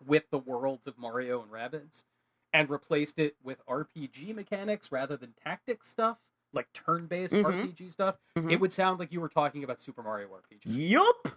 [0.04, 2.04] with the worlds of Mario and Rabbids
[2.52, 6.18] and replaced it with RPG mechanics rather than tactics stuff,
[6.52, 7.44] like turn-based Mhm.
[7.44, 8.52] RPG stuff, Mhm.
[8.52, 11.28] it would sound like you were talking about Super Mario RPG yup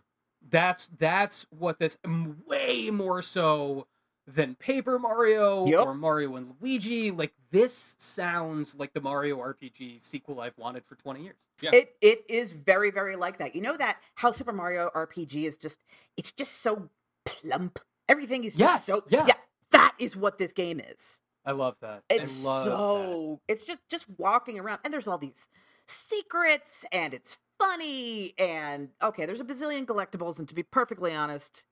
[0.41, 1.97] that's that's what this
[2.45, 3.87] way more so
[4.25, 5.87] than Paper Mario Yup.
[5.87, 7.11] or Mario and Luigi.
[7.11, 11.35] Like this sounds like the Mario RPG sequel I've wanted for twenty years.
[11.59, 11.71] Yeah.
[11.73, 13.53] It it is very very like that.
[13.55, 15.83] You know that how Super Mario RPG is just
[16.15, 16.89] it's just so
[17.25, 17.79] plump.
[18.09, 19.27] Everything is just Yes, so yeah.
[19.71, 21.21] That is what this game is.
[21.45, 22.03] I love that.
[22.09, 22.71] It's I love that.
[22.71, 25.47] so it's just just walking around and there's all these
[25.87, 31.65] secrets and it's funny and okay, there's a bazillion collectibles and to be perfectly honest,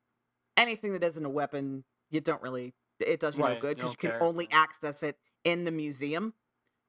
[0.55, 3.95] anything that isn't a weapon, you don't really it does you Right, no good because
[4.01, 4.59] you, don't can only yeah.
[4.59, 6.33] access it in the museum.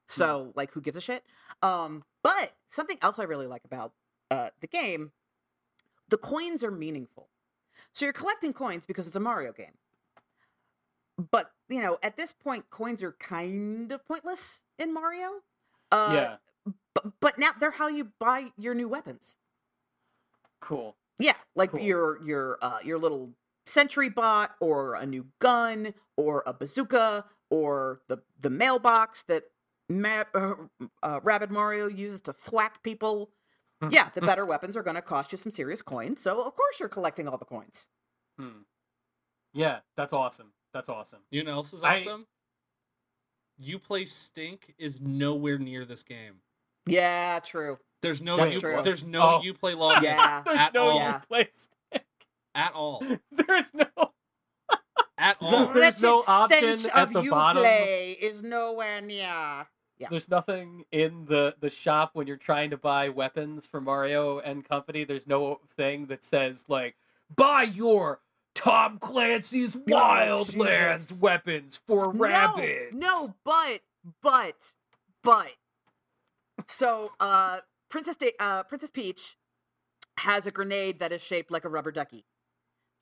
[0.07, 1.25] So like who gives a shit?
[1.63, 3.93] Um but something else I really like about
[4.31, 5.13] uh the game,
[6.09, 7.29] the coins are meaningful.
[7.95, 9.73] So you're collecting coins because it's a Mario game.
[11.31, 15.41] But, you know, at this point coins are kind of pointless in Mario.
[15.91, 16.37] Uh yeah,
[16.95, 19.37] but, but now they're how you buy your new weapons.
[20.61, 20.97] cool.
[21.19, 21.81] Yeah, like Cool.
[21.81, 23.31] your your uh your little
[23.67, 29.45] sentry bot or a new gun or a bazooka or the the mailbox that
[29.91, 30.55] Ma- uh,
[31.03, 33.31] uh, Rabbid Mario uses to thwack people.
[33.91, 36.21] Yeah, the better weapons are going to cost you some serious coins.
[36.21, 37.87] So of course you're collecting all the coins.
[38.39, 38.63] Hmm.
[39.55, 40.53] Yeah, that's awesome.
[40.75, 41.21] That's awesome.
[41.31, 42.27] You know what else is I- awesome?
[43.63, 46.35] Uplay Stink is nowhere near this game.
[46.87, 47.79] Yeah, true.
[48.03, 48.81] There's no That's you, true.
[48.83, 49.41] there's no Oh.
[49.45, 50.43] Uplay login Yeah.
[50.45, 50.97] There's at no all.
[50.97, 51.19] Yeah.
[51.19, 51.69] place.
[52.55, 53.03] at all.
[53.33, 53.87] There's no.
[55.19, 55.67] At The all.
[55.73, 57.63] There's no option stench at of the you bottom.
[57.63, 59.67] play is nowhere near.
[59.99, 60.09] Yeah.
[60.11, 64.65] There's nothing in the the shop when you're trying to buy weapons for Mario and
[64.65, 65.05] company.
[65.05, 66.97] There's no thing that says like
[67.35, 68.21] buy your
[68.55, 71.21] Tom Clancy's Wildlands Jesus.
[71.21, 72.93] weapons for Rabbids.
[72.93, 73.81] No, no, but
[74.23, 74.73] but
[75.23, 75.53] but
[76.67, 77.59] so uh
[77.89, 79.37] Princess da- uh Princess Peach
[80.19, 82.25] has a grenade that is shaped like a rubber ducky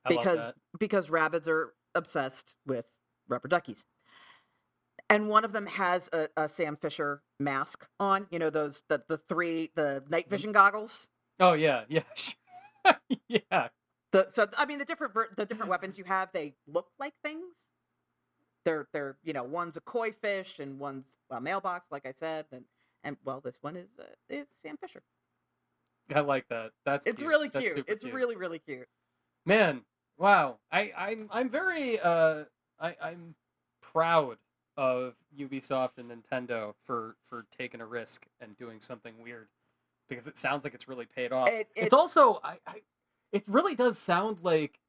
[0.05, 2.87] I because because Rabbids are obsessed with
[3.27, 3.85] rubber duckies.
[5.09, 9.03] And one of them has a, a Sam Fisher mask on, you know those the
[9.07, 11.09] the three the night vision goggles.
[11.39, 12.03] Oh yeah, yeah,
[13.29, 13.67] yeah.
[14.11, 17.13] The so I mean the different ver- the different weapons you have they look like
[17.23, 17.67] things.
[18.65, 22.45] They're they're you know one's a koi fish and one's a mailbox like I said
[22.51, 22.65] and
[23.03, 25.03] and well this one is uh, is Sam Fisher.
[26.13, 26.71] I like that.
[26.85, 27.29] That's It's cute.
[27.29, 27.85] really cute.
[27.87, 28.13] It's cute.
[28.13, 28.87] really really cute.
[29.45, 29.81] man.
[30.17, 32.45] Wow, I I'm I'm very uh
[32.79, 33.35] I I'm
[33.81, 34.37] proud
[34.77, 39.47] of Ubisoft and Nintendo for for taking a risk and doing something weird
[40.07, 41.49] because it sounds like it's really paid off.
[41.49, 42.81] It- it's, it's- also I, I
[43.31, 44.79] it really does sound like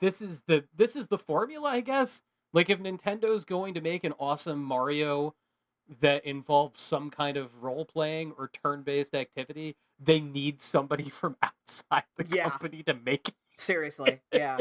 [0.00, 2.22] this is the this is the formula, I guess.
[2.52, 5.34] Like if Nintendo's going to make an awesome Mario
[6.00, 11.36] that involves some kind of role playing or turn based activity, they need somebody from
[11.42, 12.48] outside the Yeah.
[12.50, 13.34] company to make it.
[13.56, 14.58] Seriously, yeah.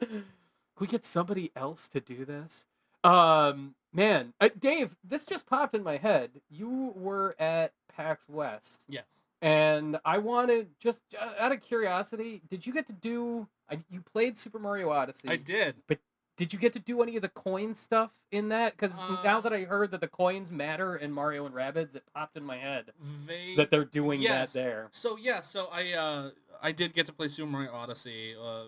[0.00, 0.24] Can
[0.78, 2.66] we get somebody else to do this?
[3.04, 6.30] Um, man, uh, Dave, this just popped in my head.
[6.50, 9.24] You were at PAX West, Yes.
[9.42, 13.48] and I wanted just uh, out of curiosity, did you get to do?
[13.70, 15.28] I, you played Super Mario Odyssey.
[15.28, 15.76] I did.
[15.86, 15.98] But
[16.36, 18.72] did you get to do any of the coin stuff in that?
[18.72, 22.02] Because now Uh, that I heard that the coins matter in Mario and Rabbids, it
[22.14, 22.92] popped in my head
[23.26, 24.54] They that they're doing Yes.
[24.54, 24.88] that there.
[24.90, 26.30] So yeah, so I uh
[26.62, 28.34] I did get to play Super Mario Odyssey.
[28.40, 28.64] Uh,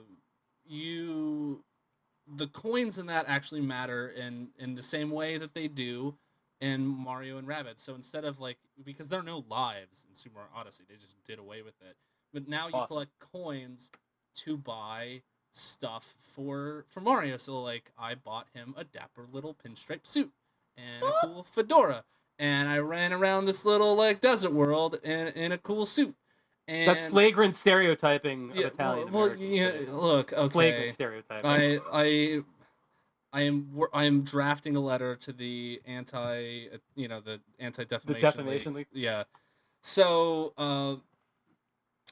[0.67, 1.65] you
[2.35, 6.17] the coins in that actually matter in in the same way that they do
[6.61, 7.81] in Mario and Rabbids.
[7.81, 11.17] So instead of like because there are no lives in Super Mario Odyssey, they just
[11.25, 11.97] did away with it.
[12.33, 12.89] But now you Awesome.
[12.89, 13.91] collect coins
[14.37, 15.23] to buy
[15.53, 17.37] stuff for for Mario.
[17.37, 20.33] So like I bought him a dapper little pinstripe suit
[20.77, 22.05] and a cool fedora.
[22.39, 26.15] And I ran around this little like desert world in, in a cool suit.
[26.69, 29.89] And That's flagrant stereotyping of yeah, Italian well, well, Americans.
[29.89, 30.53] yeah, look, okay.
[30.53, 31.45] Flagrant stereotyping.
[31.45, 32.43] I I
[33.33, 37.85] I am I am drafting a letter to the anti uh, you know the anti
[37.85, 38.87] defamation The Defamation League?
[38.93, 39.25] Yeah.
[39.83, 40.97] So uh,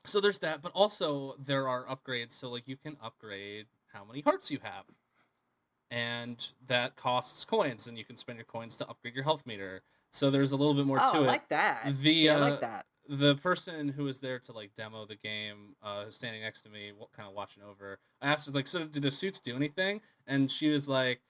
[0.05, 2.33] so there's that, but also there are upgrades.
[2.33, 4.85] So like you can upgrade how many hearts you have,
[5.91, 9.83] and that costs coins, and you can spend your coins to upgrade your health meter.
[10.11, 11.83] So there's a little bit more oh, to I it I like that.
[12.01, 12.87] The, yeah, I uh, like that.
[13.11, 16.93] The person who was there to like demo the game uh standing next to me
[17.17, 20.01] kind of watching over i asked her like so do the suits do anything?
[20.29, 21.21] And she was like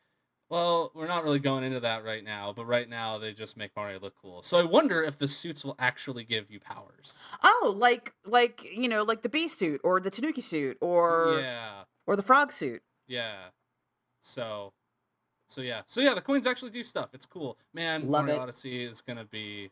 [0.51, 3.71] well we're not really going into that right now but right now they just make
[3.75, 4.43] mario look cool.
[4.43, 7.19] So i wonder if the suits will actually give you powers.
[7.43, 11.85] Oh, like like you know, like the bee suit or the tanuki suit or yeah.
[12.07, 12.83] or the frog suit.
[13.07, 13.37] yeah.
[14.21, 14.75] So
[15.47, 15.81] so yeah.
[15.87, 17.09] So yeah the coins actually do stuff.
[17.15, 17.57] It's cool.
[17.73, 18.43] Man Love mario it.
[18.43, 19.71] odyssey is gonna be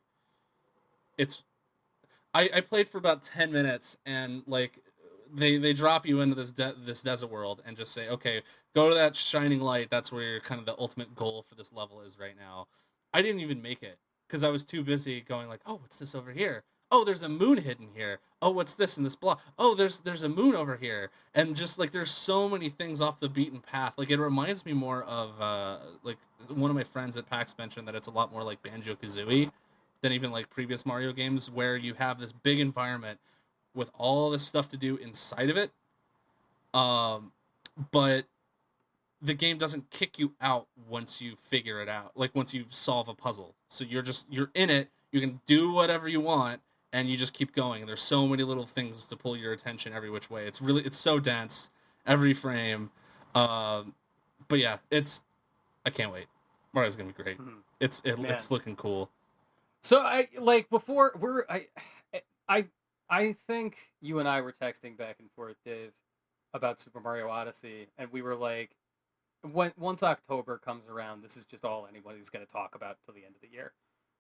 [1.19, 1.43] it's
[2.39, 4.79] I, I played for about 10 minutes and like
[5.35, 8.43] they they drop you into this de- this desert world and just say okay
[8.75, 9.91] go to that shining light.
[9.91, 12.69] That's where your kind of the ultimate goal for this level is right now.
[13.13, 16.15] I didn't even make it because i was too busy going like oh what's this
[16.15, 16.63] over here?
[16.93, 18.21] Oh there's a moon hidden here.
[18.41, 21.11] Oh what's this in this block oh there's there's a moon over here.
[21.35, 23.95] And just like there's so many things off the beaten path.
[23.97, 27.89] Like it reminds me more of uh like one of my friends at pax mentioned
[27.89, 29.51] that it's a lot more like banjo kazooie
[30.03, 33.19] than even like previous mario games where you have this big environment
[33.75, 35.71] with all this stuff to do inside of it.
[36.75, 37.33] Um
[37.93, 38.25] but
[39.21, 43.09] the game doesn't kick you out once you figure it out like once you solve
[43.09, 43.55] a puzzle.
[43.69, 46.61] So you're just you're in it you can do whatever you want
[46.93, 47.81] and you just keep going.
[47.83, 50.47] And there's so many little things to pull your attention every which way.
[50.47, 51.71] It's really it's so dense
[52.07, 52.91] every frame.
[53.35, 53.95] Um
[54.49, 55.25] but yeah it's
[55.85, 56.27] i can't wait.
[56.73, 57.39] Mario's gonna be great.
[57.39, 57.59] Mhm.
[57.81, 59.11] it's it, it's looking cool
[59.83, 61.67] So I like before we're I
[62.49, 62.67] I
[63.11, 65.93] I think you and I were texting back and forth, Dave,
[66.53, 68.71] about Super Mario Odyssey, and we were like,
[69.53, 73.15] when once October comes around, this is just all anybody's going to talk about till
[73.15, 73.73] the end of the year.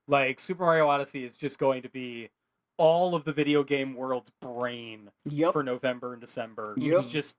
[0.06, 2.30] Like Super Mario Odyssey is just going to be
[2.78, 5.52] all of the video game world's brain Yep.
[5.52, 6.74] for November and December.
[6.78, 6.96] Yep.
[6.96, 7.36] It's just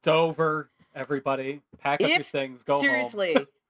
[0.00, 0.70] it's over.
[0.96, 2.82] Everybody, pack up your things, go home.
[2.82, 3.34] Seriously,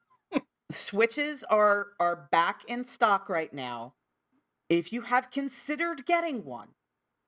[0.73, 3.95] switches are are back in stock right now.
[4.69, 6.69] If you have considered getting one,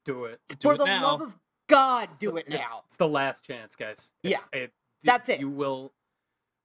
[0.05, 0.40] Do it.
[0.49, 1.03] Do for it the now.
[1.03, 1.38] love of
[1.68, 2.82] God, It's do the- it now.
[2.86, 4.11] It's the last chance, guys.
[4.22, 4.38] Yeah.
[4.53, 4.72] It,
[5.03, 5.40] That's it.
[5.40, 5.92] You will,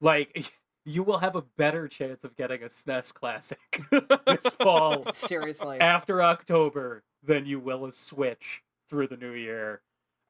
[0.02, 0.52] like,
[0.86, 3.60] you will have a better chance of getting a SNES classic
[3.92, 5.80] this fall Seriously.
[5.80, 9.82] after October than you will a Switch through the new year.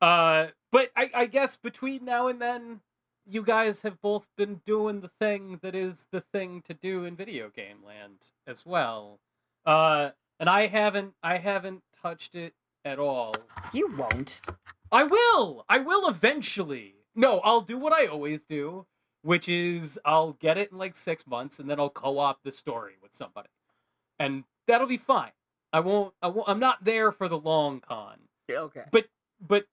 [0.02, 2.80] Uh, but I, I guess between now and then,
[3.30, 7.16] you guys have both been doing the thing that is the thing to do in
[7.16, 9.20] video game land as well.
[9.66, 10.10] Uh,
[10.40, 12.54] and I haven't, I haven't touched it
[12.84, 13.36] at all.
[13.74, 14.42] You won't.
[14.92, 15.66] I will.
[15.70, 16.96] I will eventually.
[17.16, 18.86] No, I'll do what I always do,
[19.22, 22.94] which is I'll get it in like six months, and then I'll co-op the story
[23.02, 23.50] with somebody,
[24.18, 25.32] and that'll be fine.
[25.72, 26.14] I won't.
[26.22, 26.50] I won't.
[26.50, 28.18] I'm not there for the long con.
[28.50, 28.84] Okay.
[28.92, 29.08] But
[29.46, 29.66] but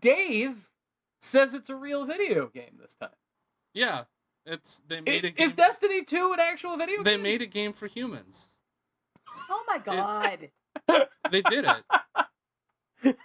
[0.00, 0.67] Dave
[1.20, 3.10] says it's a real video game this time.
[3.74, 4.04] yeah
[4.46, 7.04] it's they I- made a game Is Destiny 2 an actual video game?
[7.04, 7.22] they game?
[7.22, 8.50] made a game for humans
[9.50, 10.50] Oh my God.
[11.30, 11.84] they did it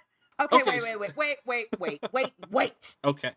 [0.42, 2.96] Okay, Okay, wait, wait, wait, wait, wait, wait, wait, wait.
[3.04, 3.32] okay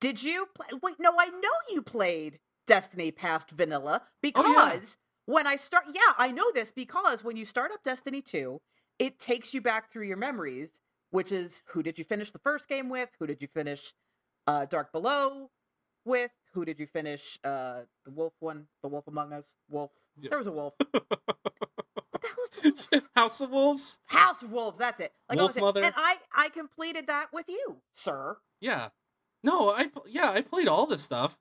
[0.00, 0.66] Did you play?
[0.82, 2.38] Wait, no, I know you played
[2.68, 4.78] Destiny past vanilla because Oh, yeah.
[5.26, 8.60] when I start, yeah, I know this because when you start up Destiny 2,
[9.00, 10.78] it takes you back through your memories,
[11.10, 13.10] which is who did you finish the first game with?
[13.18, 13.94] Who did you finish
[14.46, 15.50] uh, Dark Below
[16.04, 16.30] with?
[16.52, 18.66] Who did you finish uh, the wolf one?
[18.82, 19.56] The Wolf Among Us?
[19.68, 19.90] Wolf.
[20.20, 20.30] Yeah.
[20.30, 20.74] There was a wolf.
[20.90, 21.06] what
[22.12, 23.04] the hell was wolf?
[23.14, 25.12] house of wolves House of Wolves, that's it.
[25.28, 25.84] Like, Wolf Mother.
[25.84, 28.38] And I, I completed that with you, sir.
[28.60, 28.88] Yeah.
[29.42, 31.38] No, I yeah, I played all this stuff.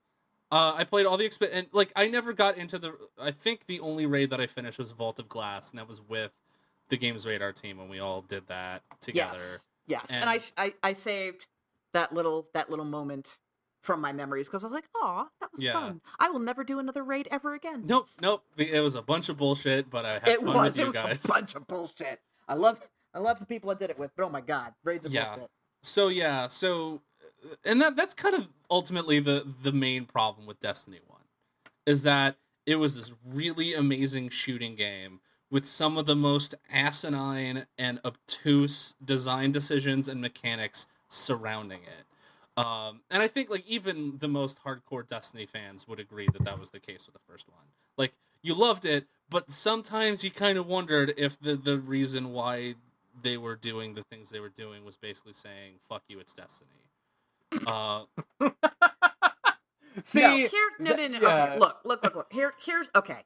[0.51, 2.93] Uh, I played all the exp- and like I never got into the.
[3.19, 5.99] I think the only raid that I finished was Vault of Glass, and that was
[6.01, 6.31] with
[6.89, 9.37] the Games Radar team when we all did that together.
[9.37, 9.65] Yes.
[9.87, 10.05] Yes.
[10.09, 11.47] And, I, And- sh- I I saved
[11.93, 13.39] that little that little moment
[13.81, 15.73] from my memories because I was like, "Aw, that was Yeah.
[15.73, 16.01] fun.
[16.19, 18.43] I will never do another raid ever again." Nope, nope.
[18.57, 20.69] It was a bunch of bullshit, but I had it fun was.
[20.71, 21.25] with It you was guys.
[21.25, 22.19] a bunch of bullshit.
[22.47, 22.81] I love
[23.13, 25.35] I love the people I did it with, but oh my god, raids are Yeah.
[25.35, 25.51] bullshit.
[25.83, 27.01] So yeah, so
[27.45, 31.21] uh, and that that's kind of ultimately the the main problem with Destiny 1
[31.85, 32.35] is that
[32.65, 38.95] it was this really amazing shooting game with some of the most asinine and obtuse
[39.03, 42.05] design decisions and mechanics surrounding it.
[42.57, 46.59] Um, and I think like even the most hardcore Destiny fans would agree that that
[46.59, 47.65] was the case with the first one.
[47.97, 52.75] Like you loved it, but sometimes you kind of wondered if the the reason why
[53.21, 56.71] they were doing the things they were doing was basically saying "fuck you, it's Destiny."
[57.65, 58.05] Uh,
[60.03, 61.19] See, no, here, no, no, th- no.
[61.21, 61.43] yeah.
[61.43, 62.33] Okay, look, look, look, look.
[62.33, 63.23] Here, here's okay.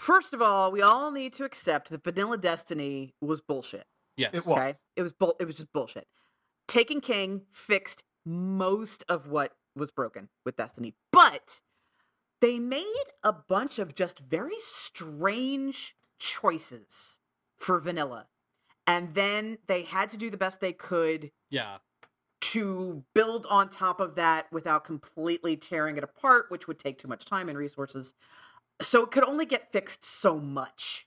[0.00, 3.84] First of all, we all need to accept that Vanilla Destiny was bullshit.
[4.16, 4.58] yes, It was.
[4.58, 5.36] Okay, it was bull.
[5.38, 6.06] It was just bullshit.
[6.66, 11.60] Taken King fixed most of what was broken with Destiny, but
[12.40, 17.18] they made a bunch of just very strange choices
[17.58, 18.28] for Vanilla,
[18.86, 21.76] and then they had to do the best they could yeah,
[22.40, 27.08] to build on top of that without completely tearing it apart, which would take too
[27.08, 28.14] much time and resources.
[28.80, 31.06] So it could only get fixed so much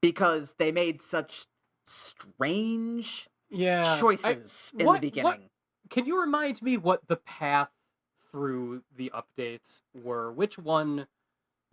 [0.00, 1.46] because they made such
[1.84, 5.50] strange yeah, I- choices in what- the what- beginning.
[5.90, 7.70] can you remind me what the path
[8.30, 10.30] through the updates were?
[10.32, 11.06] Which one?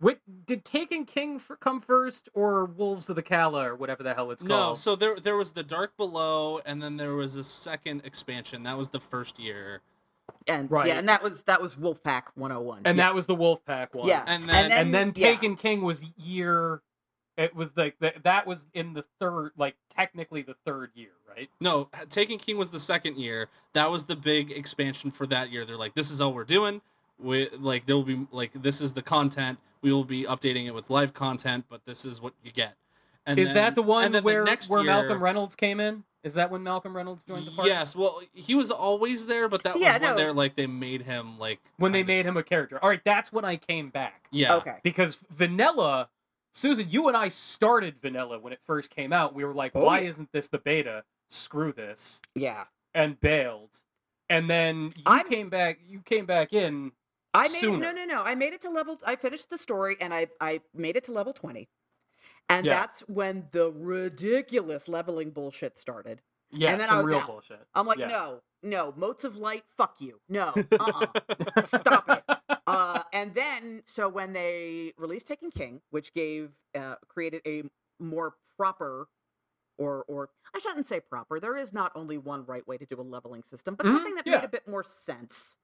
[0.00, 4.14] Which, did Taken King f- come first, or Wolves of the Kala, or whatever the
[4.14, 4.54] hell it's no.
[4.54, 4.70] called?
[4.70, 8.62] No, so there there was the Dark Below, and then there was a second expansion.
[8.62, 9.80] That was the first year,
[10.46, 10.86] And Right.
[10.88, 12.82] yeah, and that was that was Wolfpack 101.
[12.84, 14.08] and that was the Wolfpack one.
[14.08, 14.24] yeah.
[14.26, 15.28] And then- and then yeah.
[15.32, 16.80] Taken King was year.
[17.36, 21.48] It was like the, that was in the third, like technically the third year, right?
[21.60, 23.48] No, Taken King was the second year.
[23.74, 25.64] That was the big expansion for that year.
[25.64, 26.80] They're like, this is all we're doing.
[27.20, 29.58] We like there will be like this is the content.
[29.82, 32.74] We will be updating it with live content, but this is what you get.
[33.26, 35.78] And Is then- that the one and then where next where year, Malcolm Reynolds came
[35.78, 36.04] in?
[36.24, 37.70] Is that when Malcolm Reynolds joined the party?
[37.70, 40.16] Yes, well, he was always there, but that was Yeah, when no.
[40.16, 42.78] they're like they made him like When they kinda- made him a character.
[42.82, 44.26] All right, that's when I came back.
[44.30, 44.78] yeah Okay.
[44.82, 46.08] because vanilla
[46.52, 49.84] susan you and i started vanilla when it first came out we were like Oh,
[49.84, 50.08] why yeah.
[50.08, 52.64] isn't this the beta screw this Yeah.
[52.94, 53.80] and bailed
[54.28, 56.92] and then you I'm- came back you came back in
[57.34, 57.78] I made it, Sooner.
[57.78, 58.22] no, no, no.
[58.24, 58.98] I made it to level.
[59.04, 61.68] I finished the story and I I made it to level twenty,
[62.48, 62.74] and Yeah.
[62.74, 66.22] that's when the ridiculous leveling bullshit started.
[66.50, 67.26] yeah and then I some was real out.
[67.26, 68.08] bullshit I'm like, Yeah.
[68.08, 71.62] no, no, motes of light, fuck you, no, uh-uh.
[71.62, 72.24] Stop it.
[72.66, 77.64] uh, and then, so when they released Taken King, which gave uh, created a
[78.00, 79.08] more proper,
[79.78, 81.38] or or I shouldn't say proper.
[81.38, 84.14] There is not only one right way to do a leveling system, but Mhm, something
[84.16, 84.36] that yeah.
[84.36, 85.56] made a bit more sense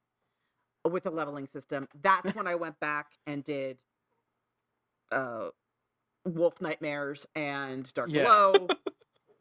[0.89, 1.89] with a leveling system.
[2.01, 3.79] That's when I went back and did
[5.11, 5.49] uh,
[6.25, 8.25] Wolf Nightmares and Dark Yeah.
[8.25, 8.69] Below.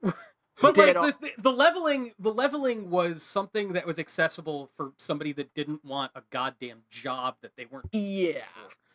[0.61, 5.34] but like all- the, the leveling the leveling was something that was accessible for somebody
[5.34, 8.43] that didn't want a goddamn job that they weren't yeah,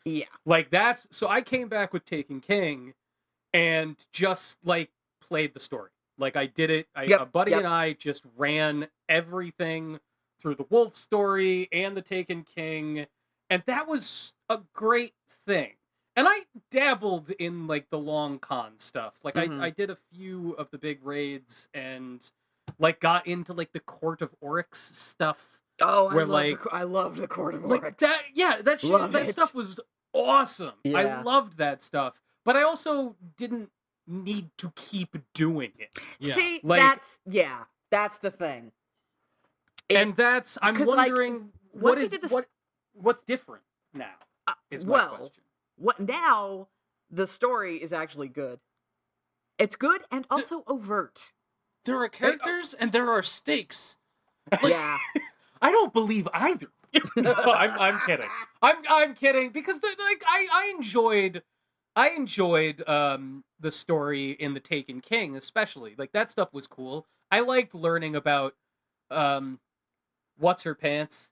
[0.05, 0.25] yeah.
[0.47, 2.95] Like that's so I came back with Taken King
[3.53, 5.91] and just like played the story.
[6.19, 6.89] Like I did it.
[6.95, 7.61] I, Yep, a buddy yep.
[7.61, 10.01] and I just ran everything
[10.41, 13.07] through the Wolf story and the Taken King,
[13.51, 15.15] and that was a great
[15.47, 15.73] thing.
[16.19, 16.41] And I
[16.73, 19.21] dabbled in like the long con stuff.
[19.23, 19.61] Like Mhm.
[19.61, 22.29] I, I did a few of the big raids and
[22.81, 25.61] like got into like the Court of Oryx stuff.
[25.81, 29.13] Oh, I love like- the, I love the Court of Like that yeah, that shit,
[29.13, 29.33] that it.
[29.33, 29.79] stuff was
[30.13, 30.75] awesome.
[30.85, 32.21] I loved that stuff.
[32.45, 33.71] But I also didn't
[34.09, 35.97] need to keep doing it.
[36.19, 36.35] Yeah.
[36.35, 38.73] See, Like- that's yeah, that's the thing.
[39.89, 42.49] It- and that's I'm wondering once what this- what
[42.95, 43.63] what's different
[43.95, 44.17] now
[44.49, 45.45] Uh, is my well, question.
[45.79, 46.69] What now?
[47.11, 48.61] The story is actually good.
[49.59, 51.33] It's good and also overt.
[51.85, 53.99] there are characters and there are stakes.
[54.65, 54.99] yeah,
[55.63, 56.69] I don't believe either.
[57.17, 58.29] no, I'm I'm kidding.
[58.63, 61.43] I'm I'm kidding because the, like I I enjoyed
[61.97, 65.95] I enjoyed um the story in the Taken King especially.
[65.99, 67.07] Like that stuff was cool.
[67.31, 68.55] I liked learning about
[69.11, 69.59] um
[70.39, 71.31] what's her pants,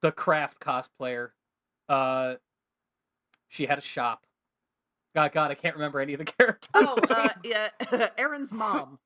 [0.00, 1.30] the craft cosplayer.
[1.88, 2.34] Uh
[3.54, 4.24] she had a shop.
[5.14, 6.68] God God, I can't remember any of the characters.
[6.74, 7.68] Oh, uh, yeah.
[8.18, 8.98] Aaron's mom.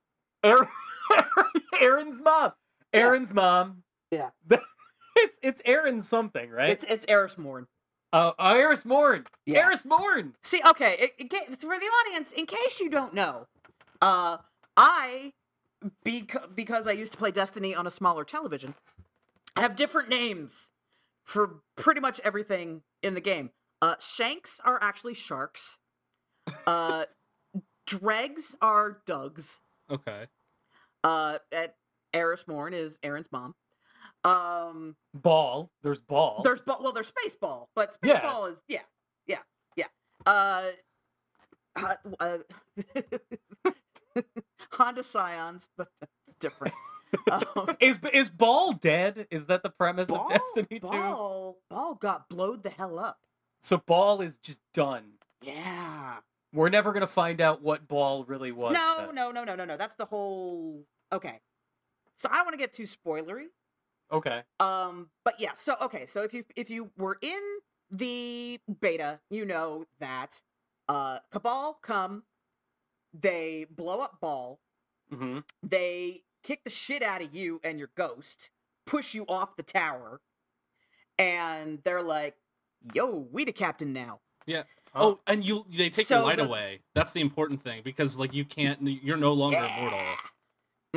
[0.43, 0.69] Aaron,
[1.81, 2.53] Aaron's mom.
[2.93, 3.01] Yeah.
[3.01, 3.83] Aaron's mom.
[4.11, 4.31] Yeah.
[5.17, 6.71] it's it's Aaron something, right?
[6.71, 7.67] It's it's Eris Morn.
[8.13, 9.27] Oh, uh, Eris Morn.
[9.45, 9.59] Yeah.
[9.59, 10.35] Eris Morn.
[10.43, 13.47] See, okay, it, it, for the audience, in case you don't know,
[14.01, 14.39] uh,
[14.79, 15.33] I,
[16.05, 18.75] bec- because I used to play Destiny on a smaller television,
[19.59, 20.71] have different names
[21.23, 23.51] for pretty much everything in the game.
[23.81, 25.79] Uh, shanks are actually sharks.
[26.67, 27.05] Uh,
[27.87, 29.61] dregs are dugs.
[29.91, 30.27] Okay.
[31.05, 31.77] Uh, at
[32.13, 33.55] Eris Morn is Aaron's mom.
[34.25, 35.71] Um, Ball.
[35.83, 36.41] There's ball.
[36.43, 36.81] there's ball.
[36.83, 38.21] Well, there's Spaceball, but Yeah.
[38.21, 38.81] Spaceball is yeah,
[39.27, 39.39] yeah,
[39.77, 39.87] yeah.
[40.27, 40.65] Uh,
[41.77, 42.39] uh, uh
[44.73, 46.75] Honda Scions, but that's different.
[47.31, 49.27] um, is is ball dead?
[49.31, 50.89] Is that the premise Ball, of Destiny 2?
[50.89, 53.19] Ball, Ball got blowed the hell up.
[53.61, 55.13] So ball is just done.
[55.43, 56.19] Yeah.
[56.53, 58.73] We're never gonna find out what ball really was.
[58.73, 59.15] No, then.
[59.15, 59.77] no, no, no, no, no.
[59.77, 60.85] That's the whole.
[61.13, 61.41] Okay.
[62.17, 63.47] So I don't want to get too spoilery.
[64.11, 64.43] Okay.
[64.59, 65.53] Um, but yeah.
[65.57, 66.07] So okay.
[66.07, 67.41] So if you if you were in
[67.91, 70.43] the beta, you know that
[70.89, 72.23] uh Cabal come,
[73.13, 74.59] they blow up Ball,
[75.13, 78.51] hmm they kick the shit out of you and your ghost,
[78.87, 80.21] push you off the tower,
[81.19, 82.37] and they're like,
[82.95, 84.63] "Yo, we the captain now." Yeah.
[84.95, 86.81] Oh, and you they take So your light the- away.
[86.95, 89.79] That's the important thing because like you can't you're no longer Yeah.
[89.79, 90.01] immortal.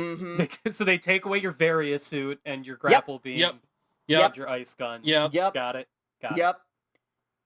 [0.00, 0.70] Mm-hmm.
[0.70, 3.50] so they take away your Varia suit and your grapple beam Yep.
[3.52, 3.60] and
[4.08, 4.36] Yep.
[4.36, 5.00] your ice gun.
[5.04, 5.34] Yep.
[5.34, 5.54] Yep.
[5.54, 5.88] Got it.
[6.22, 6.38] Got it.
[6.38, 6.60] Yep.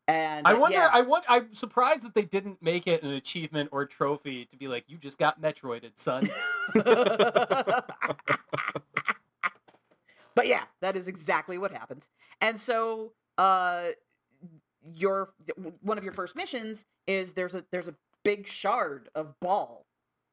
[0.08, 0.76] And I uh, wonder.
[0.76, 0.88] yeah.
[0.92, 1.24] I want.
[1.28, 4.98] I'm surprised that they didn't make it an achievement or trophy to be like, "You
[4.98, 6.28] just got Metroided, son."
[10.34, 12.10] but yeah, that is exactly what happens.
[12.40, 13.86] And so, uh,
[14.94, 15.32] your
[15.80, 19.86] one of your first missions is there's a there's a big shard of ball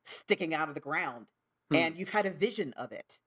[0.05, 1.27] sticking out of the ground,
[1.69, 1.75] Hmm.
[1.77, 3.19] and you've had a vision of it.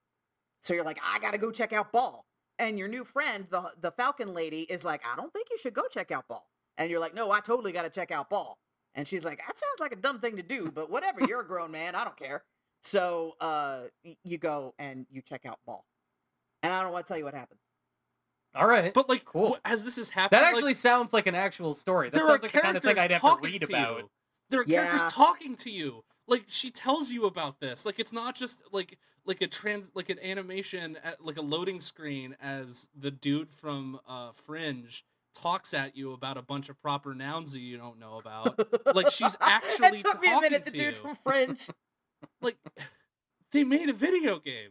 [0.62, 2.26] So you're like, I gotta go check out ball.
[2.58, 5.74] And your new friend, the the Falcon lady, is like, I don't think you should
[5.74, 6.48] go check out ball.
[6.78, 8.58] And you're like, No, I totally gotta check out ball.
[8.94, 11.20] And she's like, That sounds like a dumb thing to do, but whatever.
[11.26, 11.94] You're a grown man.
[11.94, 12.44] I don't care.
[12.82, 13.82] So uh,
[14.24, 15.84] you go and you check out ball.
[16.62, 17.60] And I don't want to tell you what happens.
[18.56, 18.92] All right.
[18.94, 19.56] But like Cool.
[19.64, 22.10] as this is happening, that like, actually sounds like an actual story.
[22.10, 23.60] That there are sounds like the kind of characters thing I'd have to talking read
[23.62, 23.98] to about.
[23.98, 24.10] you.
[24.50, 26.04] There are characters talking to you.
[26.28, 27.86] Like she tells you about this.
[27.86, 31.80] Like it's not just like like a trans like an animation at, like a loading
[31.80, 35.04] screen as the dude from uh Fringe
[35.34, 38.58] talks at you about a bunch of proper nouns that you don't know about.
[38.96, 40.64] Like, she's actually It took me a minute.
[40.64, 41.00] The talking to dude you.
[41.02, 41.68] from Fringe.
[42.40, 42.56] like
[43.52, 44.70] they made a video game.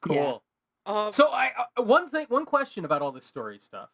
[0.00, 0.42] Cool.
[0.90, 3.90] Uh, So I uh, one thing, one question about all this story stuff.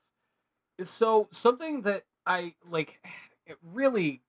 [0.85, 3.01] So something that I like,
[3.47, 4.23] it really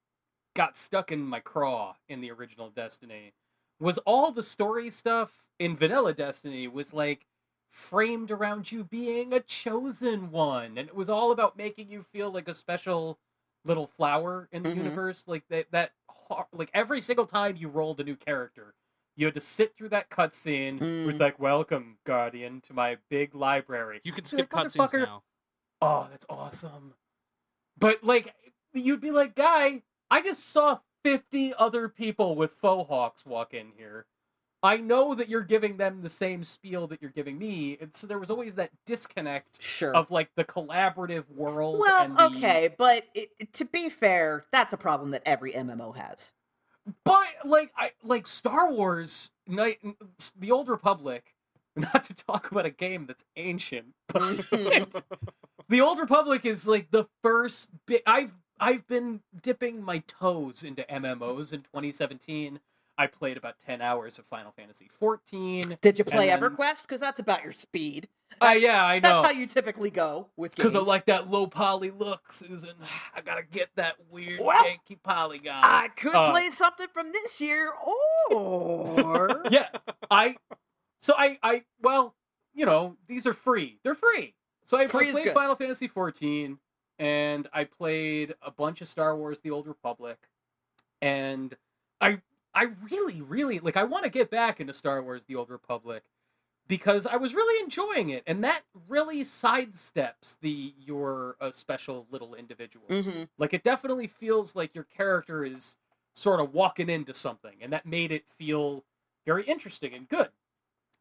[0.56, 3.34] got stuck in my craw in the original Destiny
[3.80, 7.28] was all the story stuff in vanilla Destiny was like
[7.72, 12.32] framed around you being a chosen one, and it was all about making you feel
[12.32, 13.20] like a special
[13.66, 14.78] little flower in the Mhm.
[14.78, 15.28] universe.
[15.28, 15.92] Like that, that
[16.54, 18.74] like every single time you rolled a new character,
[19.18, 21.22] you had to sit through that cutscene where it's Mm.
[21.22, 25.24] like, "Welcome, Guardian, to my big library." you can skip like, cutscenes now.
[25.82, 26.94] Oh, that's awesome.
[27.78, 28.34] But like,
[28.74, 33.72] you'd be like, "Guy, I just saw fifty other people with faux hawks walk in
[33.78, 34.06] here.
[34.64, 38.08] I know that you're giving them the same spiel that you're giving me." And so
[38.08, 39.96] there was always that disconnect Sure.
[39.96, 41.80] of like the collaborative world.
[41.80, 45.54] well, and the- okay, but it, it- to be fair, that's a problem that every
[45.54, 46.34] MMO has.
[47.04, 49.80] But like I like Star Wars, Night,
[50.38, 51.34] the Old Republic.
[51.76, 54.46] Not to talk about a game that's ancient, but
[55.70, 58.02] the Old Republic is like the first bit.
[58.08, 62.60] I've I've been dipping my toes into MMOs in 2017.
[62.98, 65.78] I played about 10 hours of Final Fantasy 14.
[65.82, 66.82] Did you play then- EverQuest?
[66.82, 68.08] Because that's about your speed.
[68.42, 69.10] Uh, yeah, I know.
[69.22, 70.68] That's how you typically go with games.
[70.74, 72.76] Because I like that low poly look, Susan.
[73.16, 75.62] I gotta get that weird Well, janky polygon.
[75.64, 77.72] I could Uh, play something from this year,
[78.30, 79.70] or yeah,
[80.12, 80.36] I.
[81.00, 82.16] So I, I, well,
[82.54, 83.80] you know, these are free.
[83.84, 84.36] They're free.
[84.66, 85.32] So I, I Free is played.
[85.34, 86.60] Final Fantasy 14,
[87.00, 90.18] and I played a bunch of Star Wars: The Old Republic,
[91.02, 91.56] and
[92.02, 92.20] I,
[92.58, 93.78] I really, really like.
[93.78, 96.04] I want to get back into Star Wars: The Old Republic
[96.68, 102.34] because I was really enjoying it, and that really sidesteps the you're a special little
[102.36, 102.88] individual.
[102.90, 105.78] hmm Like it definitely feels like your character is
[106.14, 108.84] sort of walking into something, and that made it feel
[109.26, 110.30] very interesting and good.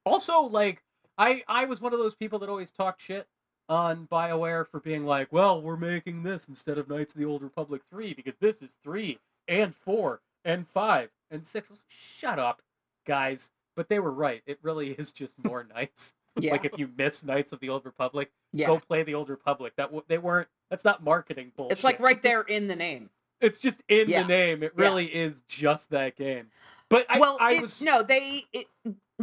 [0.04, 0.82] Also, like
[1.18, 3.28] I I was one of those people that always talked shit
[3.68, 7.42] on BioWare for being like, well, we're making this instead of Knights of the Old
[7.42, 11.70] Republic 3 because this is 3 and 4 and 5 and 6.
[11.70, 12.62] I was like, Shut up,
[13.06, 13.50] guys.
[13.74, 14.42] But they were right.
[14.46, 16.14] It really is just more Knights.
[16.38, 18.66] yeah, Like if you miss Knights of the Old Republic, yeah.
[18.66, 19.74] go play the Old Republic.
[19.76, 20.48] That w- they weren't.
[20.70, 21.72] That's not marketing bullshit.
[21.72, 23.10] It's like right there in the name.
[23.40, 24.22] It's just in Yeah.
[24.22, 24.62] the name.
[24.62, 26.46] It really is just that game.
[26.88, 28.66] But I, well, I it- was no, they it,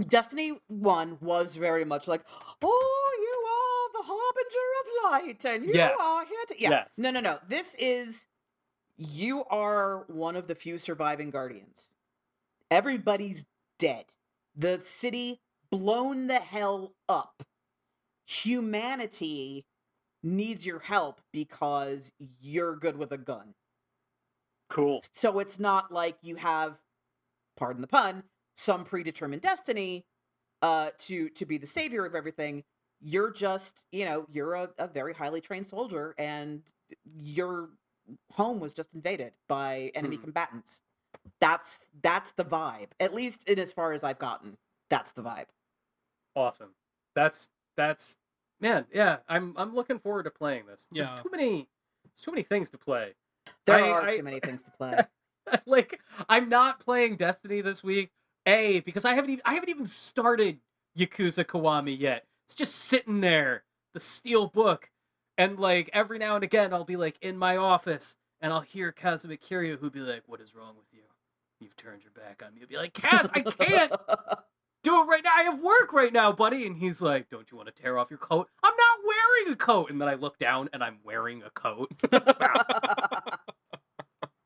[0.07, 2.21] Destiny One was very much like,
[2.61, 5.97] oh, you are the harbinger of light, and you Yes.
[6.01, 6.61] are here to.
[6.61, 6.97] Yeah, Yes.
[6.97, 7.39] no, no, no.
[7.47, 8.27] This is
[8.97, 11.89] you are one of the few surviving guardians.
[12.71, 13.45] Everybody's
[13.79, 14.05] dead.
[14.55, 15.41] The city
[15.71, 17.43] blown the hell up.
[18.25, 19.65] Humanity
[20.21, 22.11] needs your help because
[22.41, 23.53] you're good with a gun.
[24.69, 25.01] Cool.
[25.13, 26.79] So it's not like you have,
[27.57, 28.23] pardon the pun,
[28.55, 30.05] some predetermined destiny
[30.61, 32.63] uh, to to be the savior of everything.
[33.01, 36.61] You're just, you know, you're a, a very highly trained soldier, and
[37.21, 37.69] your
[38.31, 40.23] home was just invaded by enemy Hmm.
[40.23, 40.81] combatants.
[41.39, 42.89] That's that's the vibe.
[42.99, 44.57] At least in as far as I've gotten,
[44.89, 45.45] that's the vibe.
[46.35, 46.69] Awesome.
[47.15, 48.17] That's that's
[48.59, 48.85] man.
[48.93, 50.85] Yeah, I'm I'm looking forward to playing this.
[50.91, 51.15] There's Yeah.
[51.15, 51.67] too many.
[52.03, 53.13] There's too many things to play.
[53.65, 54.99] There I- are I- too many things to play.
[55.65, 55.99] like
[56.29, 58.11] I'm not playing Destiny this week.
[58.45, 60.59] A because I haven't even I haven't even started
[60.97, 62.25] Yakuza Kiwami yet.
[62.45, 63.63] It's just sitting there,
[63.93, 64.89] the steel book,
[65.37, 68.91] and like every now and again I'll be like in my office and I'll hear
[68.91, 71.03] Kazuma Kiryu who'd be like, "What is wrong with you?
[71.63, 73.91] You've turned your back on me." I'll be like, "Kaz, I can't
[74.83, 75.31] do it right now.
[75.35, 78.09] I have work right now, buddy." And he's like, "Don't you want to tear off
[78.09, 79.89] your coat?" I'm not wearing a coat.
[79.89, 81.91] And then I look down and I'm wearing a coat.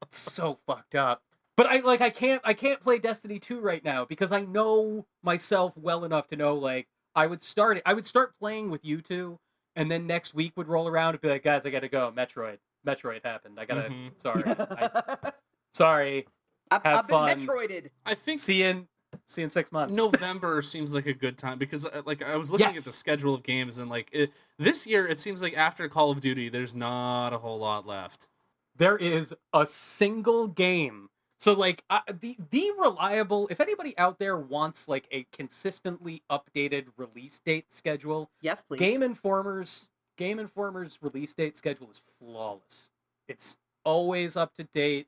[0.10, 1.22] so fucked up.
[1.56, 5.08] But I like I can't I can't play Destiny 2 right now because I know
[5.24, 8.86] myself well enough to know like I would start it I would start playing with
[8.86, 9.40] you two
[9.76, 12.14] and then next week would roll around and be like guys I got to go
[12.16, 14.12] Metroid Metroid happened I got to Mhm.
[14.22, 15.32] sorry I,
[15.74, 16.28] sorry
[16.72, 17.48] I've, Have I've been.
[17.48, 17.90] Metroided.
[18.06, 18.88] I think see you in
[19.26, 19.94] see you in 6 months.
[19.96, 22.78] November seems like a good time because uh, like I was looking Yes.
[22.80, 26.12] at the schedule of games and like it, this year it seems like after Call
[26.12, 28.30] of Duty there's not a whole lot left.
[28.76, 31.10] there is a single game
[31.40, 36.86] so like uh, the the reliable if anybody out there wants like a consistently updated
[36.98, 38.80] release date schedule Yes, please.
[38.80, 42.90] Game Informer's Game Informer's release date schedule is flawless.
[43.28, 45.08] It's always up to date.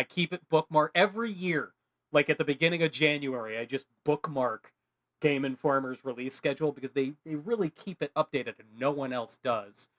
[0.00, 1.72] I keep it bookmarked every year.
[2.10, 4.72] Like at the beginning of January, I just bookmark
[5.20, 9.36] Game Informer's release schedule because they, they really keep it updated and no one else
[9.36, 9.90] does.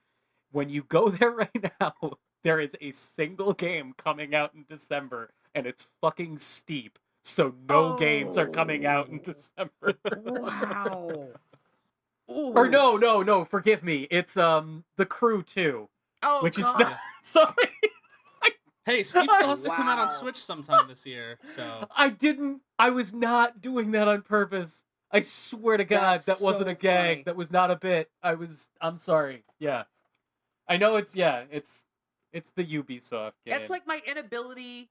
[0.51, 1.93] When you go there right now,
[2.43, 6.97] there is a single game coming out in December and it's fucking steep.
[7.23, 9.33] So no games are coming out in Oh.
[9.33, 9.97] December.
[10.41, 11.27] wow.
[12.27, 14.07] Or no, no, no, forgive me.
[14.09, 15.89] It's um The Crew 2,
[16.23, 17.51] Oh, which is not sorry.
[18.85, 21.37] Hey, Steve still has to come out on Switch sometime this year.
[21.43, 24.83] So I didn't I was not doing that on purpose.
[25.11, 27.09] I swear to God, That's that wasn't so a gag.
[27.09, 27.23] funny.
[27.23, 28.09] That was not a bit.
[28.23, 29.43] I was I'm sorry.
[29.59, 29.83] Yeah.
[30.67, 31.85] I know it's yeah, it's
[32.31, 33.59] it's the Ubisoft game.
[33.59, 34.89] It's like my inability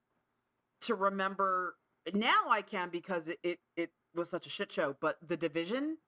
[0.82, 1.74] to remember.
[2.14, 4.96] Now I can because it, it, it was such a shit show.
[5.00, 5.98] But the division,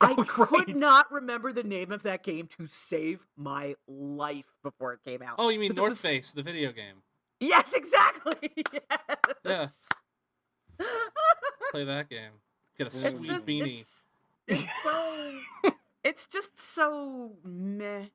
[0.00, 0.76] I Oh, could great.
[0.76, 5.34] not remember the name of that game to save my life before it came out.
[5.38, 7.02] Oh, you mean it North was- Face, the video game.
[7.40, 8.52] Yes, exactly.
[9.44, 9.88] Yes.
[11.72, 12.32] Play that game.
[12.76, 13.80] Get a It's sweet just- beanie.
[13.80, 14.06] It's,
[14.46, 15.38] it's so.
[16.04, 18.06] it's just so meh.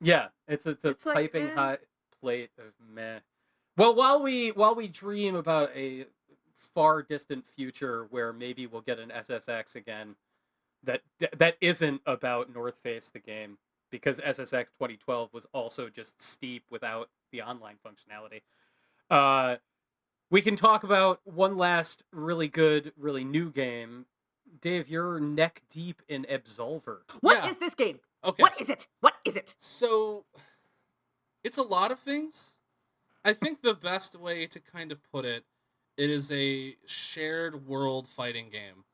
[0.00, 1.54] Yeah, it's it's a It's like, piping eh.
[1.54, 1.80] hot
[2.20, 3.18] plate of meh.
[3.76, 6.06] Well, while we while we dream about a
[6.74, 10.14] far distant future where maybe we'll get an SSX again,
[10.84, 11.02] that
[11.38, 13.58] that isn't about North Face the game
[13.90, 18.42] because SSX 2012 was also just steep without the online functionality.
[19.10, 19.56] Uh,
[20.30, 24.06] we can talk about one last really good, really new game.
[24.60, 26.98] Dave, you're neck deep in Absolver.
[27.20, 27.54] What is Yeah.
[27.60, 28.00] this game?
[28.24, 28.42] Okay.
[28.42, 28.86] What is it?
[29.00, 29.54] What is it?
[29.58, 30.24] So
[31.44, 32.54] it's a lot of things.
[33.24, 35.44] I think the best way to kind of put it,
[35.96, 38.84] it is a shared world fighting game.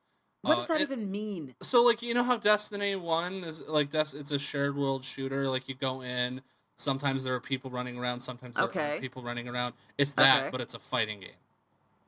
[0.44, 1.54] What Uh, does that it- even mean?
[1.62, 5.48] So like you know how Destiny 1 is like Des- it's a shared world shooter
[5.48, 6.42] like you go in
[6.76, 8.90] sometimes there are people running around sometimes there Okay.
[8.90, 10.50] aren't people running around it's that Okay.
[10.50, 11.30] but it's a fighting game.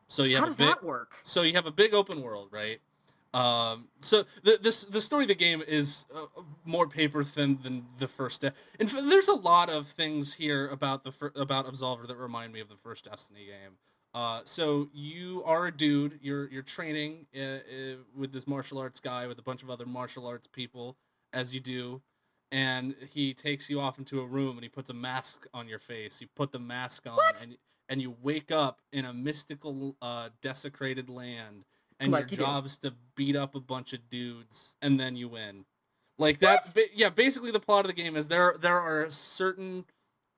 [0.08, 1.16] So you How have does a big that work?
[1.22, 2.80] so you have a big open world, right?
[3.34, 6.26] Um, so the this the story of the game is uh,
[6.64, 8.40] more paper thin than the first.
[8.42, 12.16] De- and f- there's a lot of things here about the fir- about Absolver that
[12.16, 13.76] remind me of the first Destiny game.
[14.16, 16.18] Uh, so you are a dude.
[16.22, 17.58] You're you're training uh, uh,
[18.16, 20.96] with this martial arts guy with a bunch of other martial arts people,
[21.34, 22.00] as you do.
[22.50, 25.78] And he takes you off into a room and he puts a mask on your
[25.78, 26.22] face.
[26.22, 27.42] You put the mask on What?
[27.42, 27.58] and
[27.90, 31.66] and you wake up in a mystical, uh, desecrated land,
[32.00, 32.68] and Like you your do.
[32.88, 35.66] to beat up a bunch of dudes, and then you win.
[36.18, 36.72] Like that.
[36.74, 38.54] Ba- yeah, basically the plot of the game is there.
[38.58, 39.84] There are certain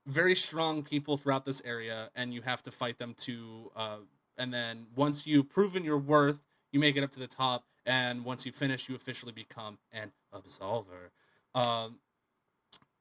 [0.08, 3.70] very strong people throughout this area, and you have to fight them to.
[3.76, 3.96] Uh,
[4.36, 6.42] and then once you've proven your worth,
[6.72, 10.12] you make it up to the top, and once you finish, you officially become an
[10.34, 11.10] absolver.
[11.54, 11.98] Um,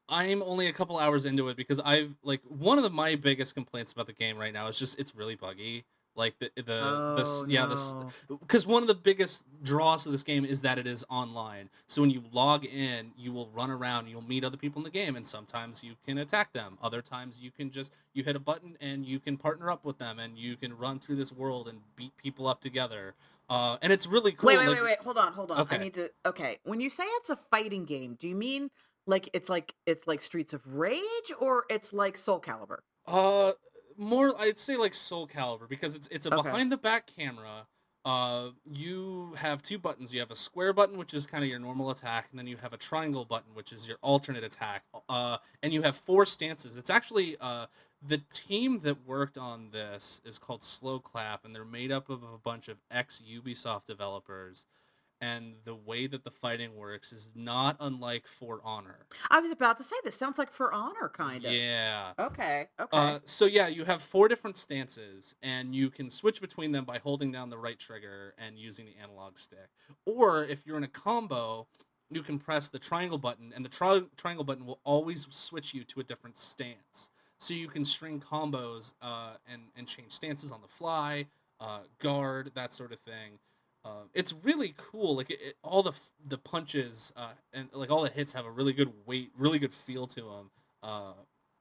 [0.08, 3.54] I'm only a couple hours into it because I've like one of the my biggest
[3.54, 5.84] complaints about the game right now is just it's really buggy.
[6.18, 7.94] Like the the oh, the yeah this
[8.28, 11.70] because one of the biggest draws of this game is that it is online.
[11.86, 14.90] So when you log in, you will run around, you'll meet other people in the
[14.90, 16.76] game, and sometimes you can attack them.
[16.82, 19.98] Other times you can just you hit a button and you can partner up with
[19.98, 23.14] them, and you can run through this world and beat people up together.
[23.48, 24.48] Uh, and it's really cool.
[24.48, 24.98] Wait, wait, like- wait, wait.
[24.98, 25.60] Hold on, hold on.
[25.60, 25.76] Okay.
[25.76, 26.10] I need to.
[26.26, 28.70] Okay, when you say it's a fighting game, do you mean
[29.06, 32.78] like it's like it's like Streets of Rage or it's like Soul Calibur?
[33.06, 33.52] Uh,
[33.98, 36.42] more I'd say like Soul Calibur because it's it's a Okay.
[36.42, 37.66] behind the back camera.
[38.04, 40.14] Uh, you have two buttons.
[40.14, 42.56] You have a square button, which is kind of your normal attack, and then you
[42.56, 44.84] have a triangle button, which is your alternate attack.
[45.10, 46.78] Uh, and you have four stances.
[46.78, 47.66] It's actually uh
[48.00, 52.38] the team that worked on this is called Sloclap, and they're made up of a
[52.38, 54.64] bunch of ex Ubisoft developers.
[55.20, 59.06] And the way that the fighting works is not unlike For Honor.
[59.30, 61.52] I was about to say this sounds like For Honor, kind of.
[61.52, 62.12] Yeah.
[62.18, 62.68] Okay.
[62.78, 62.96] Okay.
[62.96, 66.98] Uh, so yeah, you have four different stances, and you can switch between them by
[66.98, 69.68] holding down the right trigger and using the analog stick.
[70.06, 71.66] Or if you're in a combo,
[72.10, 75.84] you can press the triangle button, and the tri- triangle button will always switch you
[75.84, 77.10] to a different stance.
[77.38, 81.26] So you can string combos uh, and and change stances on the fly,
[81.60, 83.38] uh, guard that sort of thing.
[83.88, 85.16] Uh, it's really cool.
[85.16, 88.50] Like it, it, all the the punches uh, and like all the hits have a
[88.50, 90.50] really good weight, really good feel to them.
[90.82, 91.12] Uh,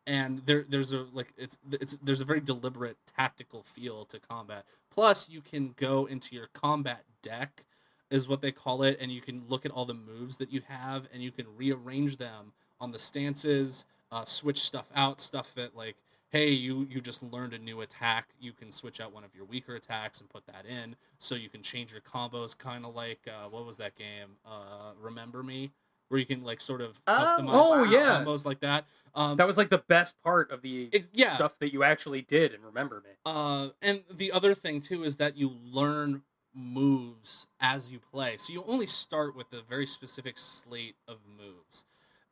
[0.05, 4.65] and there there's a like it's it's there's a very deliberate tactical feel to combat.
[4.91, 7.63] Plus, you can go into your combat deck,
[8.09, 10.61] is what they call it, and you can look at all the moves that you
[10.67, 12.51] have, and you can rearrange them
[12.81, 15.95] on the stances, uh, switch stuff out, stuff that like
[16.29, 19.45] hey you you just learned a new attack you can switch out one of your
[19.45, 23.19] weaker attacks and put that in so you can change your combos kind of like
[23.27, 25.71] uh, what was that game uh, remember me
[26.09, 28.23] where you can like sort of Oh, customize Oh, yeah.
[28.23, 31.35] combos like that um, That was like the best part of the yeah.
[31.35, 33.11] stuff that you actually did and remember me.
[33.25, 36.21] Uh, and the other thing too is that you learn
[36.53, 38.35] moves as you play.
[38.37, 41.83] So you only start with a very specific slate of moves,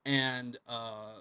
[0.06, 1.20] and uh,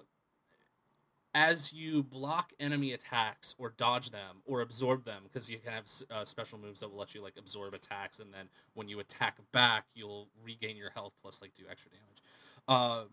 [1.35, 5.85] as you block enemy attacks or dodge them or absorb them, because you can have
[6.09, 9.37] uh, special moves that will let you like absorb attacks, and then when you attack
[9.51, 12.23] back, you'll regain your health plus like do extra damage.
[12.67, 13.03] Uh,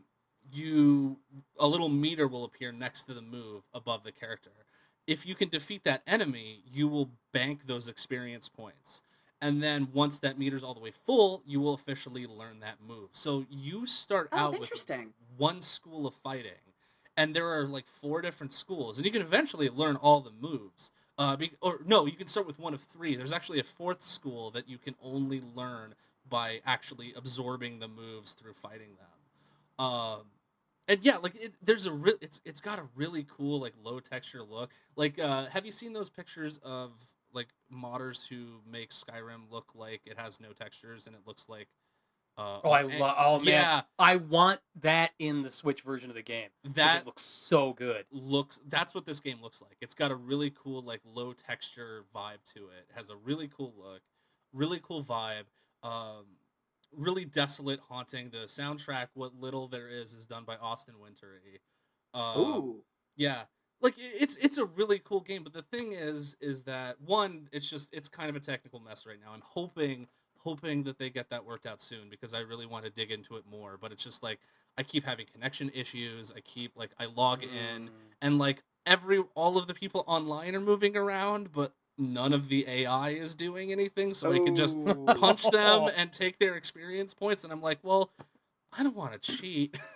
[0.50, 1.18] you
[1.58, 4.50] a little meter will appear next to the move above the character
[5.06, 9.02] if you can defeat that enemy, you will bank those experience points.
[9.40, 13.10] And then once that meter's all the way full, you will officially learn that move.
[13.12, 14.70] So you start oh, out with
[15.36, 16.52] one school of fighting,
[17.16, 20.90] and there are like four different schools, and you can eventually learn all the moves.
[21.18, 23.16] Uh, be- or no, you can start with one of three.
[23.16, 25.94] There's actually a fourth school that you can only learn
[26.28, 29.86] by actually absorbing the moves through fighting them.
[29.86, 30.22] Um,
[30.88, 34.00] and yeah, like it, there's a real it's it's got a really cool like low
[34.00, 34.70] texture look.
[34.96, 36.92] Like, uh, have you seen those pictures of
[37.32, 41.68] like modders who make Skyrim look like it has no textures and it looks like
[42.38, 43.14] uh, Oh, I eh, love.
[43.18, 46.48] Oh man, yeah, I want that in the Switch version of the game.
[46.64, 48.04] that it looks so good.
[48.10, 52.04] looks that's what this game looks like it's got a really cool like low texture
[52.14, 52.86] vibe to it.
[52.88, 54.00] it has a really cool look
[54.52, 55.44] really cool vibe
[55.82, 56.24] um
[56.96, 61.60] really desolate haunting the soundtrack what little there is is done by austin wintory
[62.14, 62.84] uh, Ooh.
[63.16, 63.42] yeah
[63.80, 67.68] like it's it's a really cool game but the thing is is that one it's
[67.68, 70.06] just it's kind of a technical mess right now i'm hoping
[70.44, 73.36] hoping that they get that worked out soon because i really want to dig into
[73.36, 74.38] it more but it's just like
[74.78, 77.90] i keep having connection issues i keep like i log in Mm.
[78.20, 82.66] and like every all of the people online are moving around but none of the
[82.68, 84.78] ai is doing anything so i can just
[85.16, 88.10] punch them and take their experience points and i'm like well
[88.76, 89.78] i don't want to cheat.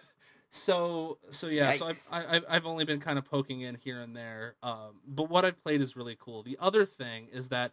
[0.48, 4.00] So so yeah so I've, I, I've i've only been kind of poking in here
[4.00, 6.42] and there um but what i've played is really cool.
[6.44, 7.72] The other thing is that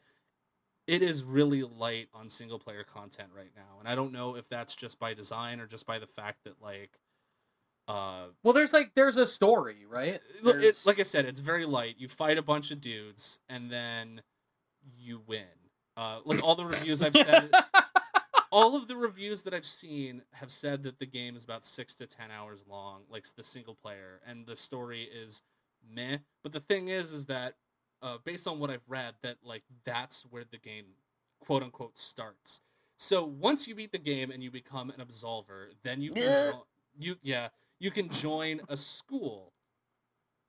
[0.88, 4.48] it is really light on single player content right now and i don't know if
[4.50, 7.00] that's just by design or just by the fact that like
[7.88, 10.22] uh Well, there's like there's a story, right?
[10.86, 11.96] It, like I said, it's very light.
[11.98, 14.22] You fight a bunch of dudes, and then
[14.98, 15.44] you win.
[15.98, 17.52] Uh, like all the reviews I've said,
[18.52, 21.94] all of the reviews that I've seen have said that the game is about six
[21.96, 25.42] to ten hours long, like the single player, and the story is
[25.86, 26.20] meh.
[26.42, 27.56] But the thing is, is that
[28.04, 30.86] uh, based on what I've read, that like that's where the game,
[31.40, 32.62] quote unquote, starts.
[32.98, 36.52] So once you beat the game and you become an absolver, then you can Yeah.
[36.52, 36.68] jo-
[37.00, 37.50] you yeah
[37.80, 39.54] you can join a school,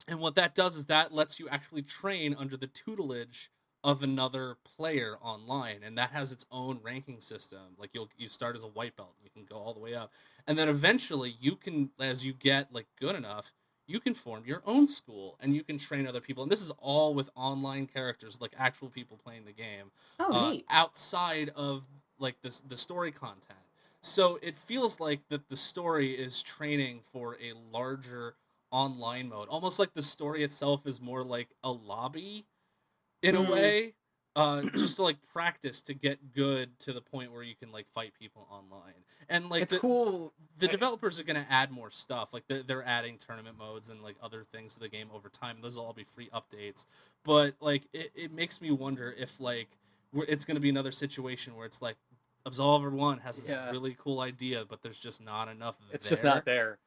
[0.07, 3.49] and what that does is that lets you actually train under the tutelage
[3.83, 8.55] of another player online and that has its own ranking system like you'll you start
[8.55, 10.11] as a white belt you can go all the way up
[10.47, 13.53] and then eventually you can as you get like good enough
[13.87, 16.43] you can form your own school and you can train other people.
[16.43, 20.53] And this is all with online characters, like actual people playing the game, Oh, uh,
[20.53, 20.65] neat.
[20.69, 21.87] outside of
[22.19, 23.59] like this the story content.
[24.01, 28.35] So it feels like that the story is training for a larger
[28.71, 32.45] online mode, almost like the story itself is more like a lobby
[33.21, 33.47] in Mm.
[33.47, 33.93] a way,
[34.35, 37.87] uh, just to like practice to get good to the point where you can like
[37.93, 38.93] fight people online.
[39.29, 40.33] And like it's the, cool.
[40.57, 44.01] the developers are going to add more stuff like they're, they're adding tournament modes and
[44.03, 46.85] like other things to the game over time those will all be free updates
[47.23, 49.69] but like it, it makes me wonder if like
[50.13, 51.95] we're, it's going to be another situation where it's like
[52.45, 53.71] absolver 1 has this Yeah.
[53.71, 56.09] really cool idea but there's just not enough It's there.
[56.11, 56.77] just not there.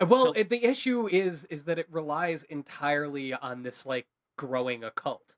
[0.00, 4.06] Uh, Well, So- it, the issue is is that it relies entirely on this like
[4.36, 5.34] growing occult,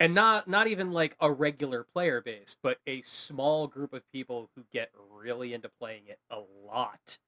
[0.00, 4.50] and not not even like a regular player base, but a small group of people
[4.56, 7.18] who get really into playing it a lot.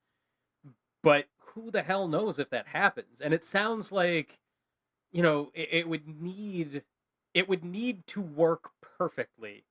[1.03, 3.21] But who the hell knows if that happens?
[3.21, 4.39] And it sounds like,
[5.11, 6.83] you know, it, it would need
[7.33, 9.65] it would need to work perfectly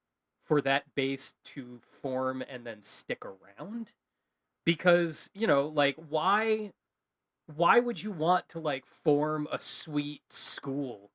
[0.45, 3.93] for that base to form and then stick around
[4.65, 6.71] because you know like why
[7.55, 11.11] why would you want to like form a sweet school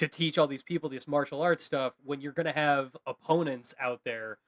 [0.00, 3.74] to teach all these people this martial arts stuff when you're going to have opponents
[3.80, 4.38] out there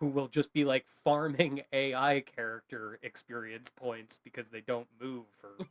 [0.00, 5.66] who will just be like farming AI character experience points because they don't move or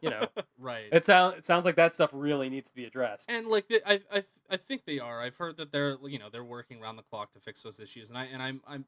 [0.00, 0.22] you know
[0.58, 3.68] right it sounds it sounds like that stuff really needs to be addressed and like
[3.68, 5.20] the, I, I I think they are.
[5.22, 8.10] I've heard that they're you know they're working around the clock to fix those issues,
[8.10, 8.84] and I and I'm I'm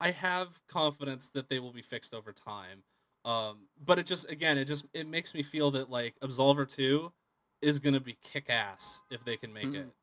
[0.00, 2.84] I have confidence that they will be fixed over time.
[3.24, 7.12] Um, but it just again it just it makes me feel that like Absolver Two
[7.64, 9.74] is gonna be kick ass if they can make Mhm.
[9.88, 9.94] it,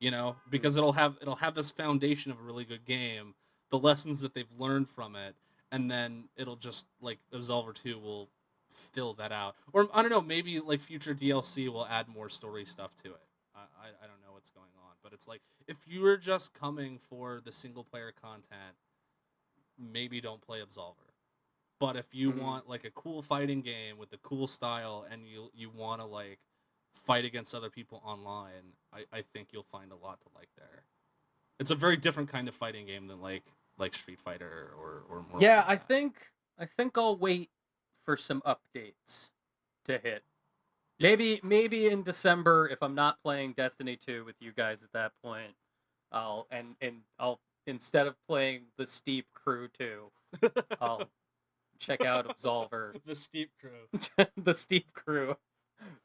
[0.00, 3.34] you know, because it'll have it'll have this foundation of a really good game,
[3.68, 5.36] the lessons that they've learned from it,
[5.70, 8.30] and then it'll just like Absolver Two will
[8.70, 12.64] fill that out, or I don't know, maybe like future DLC will add more story
[12.64, 13.26] stuff to it.
[13.54, 16.54] I, I, I don't know what's going on, but it's like if you were just
[16.54, 18.76] coming for the single player content,
[19.78, 21.10] maybe don't play Absolver.
[21.78, 22.38] But if you Mhm.
[22.38, 26.06] want like a cool fighting game with a cool style and you you want to
[26.06, 26.38] like
[26.94, 30.84] fight against other people online, I, I think you'll find a lot to like there.
[31.58, 33.44] It's a very different kind of fighting game than like
[33.78, 36.14] like Street Fighter or or Mortal yeah i think
[36.58, 37.48] i think i'll wait
[38.04, 39.30] for some updates
[39.86, 40.22] to hit.
[41.00, 45.12] Maybe maybe in december if i'm not playing destiny 2 with you guys at that
[45.24, 45.54] point
[46.12, 50.10] i'll and and i'll instead of playing the steep crew 2
[50.80, 51.08] i'll
[51.80, 52.94] check out absolver.
[53.04, 54.26] The Steep Crew.
[54.36, 55.36] the steep crew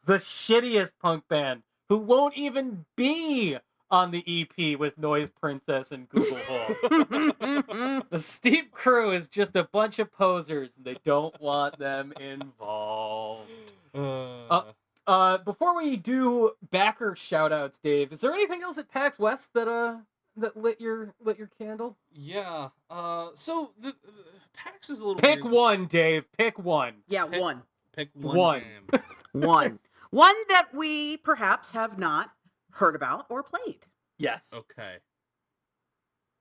[0.06, 3.58] the shittiest punk band who won't even be
[3.92, 6.76] on the ep with noise princess and google hole
[8.10, 13.50] the steep crew is just a bunch of posers and they don't want them involved.
[13.94, 14.64] Uh,
[15.08, 19.68] Uh before we do backer shoutouts, Dave, is there anything else at PAX West that
[19.68, 19.98] uh
[20.38, 21.96] that lit your lit your candle?
[22.12, 22.70] yeah.
[22.90, 24.24] Uh, so the, the
[24.56, 25.54] PAX is a little Pick weird.
[25.54, 26.26] one, Dave.
[26.38, 26.96] Pick one.
[27.08, 27.62] yeah, Pick- one.
[27.96, 28.62] Pick one, One.
[28.62, 29.02] game.
[29.32, 29.80] One.
[30.12, 32.32] One that we perhaps have not
[32.72, 33.86] heard about or played.
[34.18, 34.52] Yes.
[34.54, 34.98] Okay.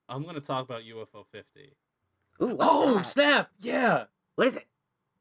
[0.08, 1.74] I'm gonna talk about UFO 50.
[2.42, 3.06] Ooh, Oh, that?
[3.06, 3.50] snap.
[3.60, 4.04] Yeah.
[4.36, 4.66] What is it?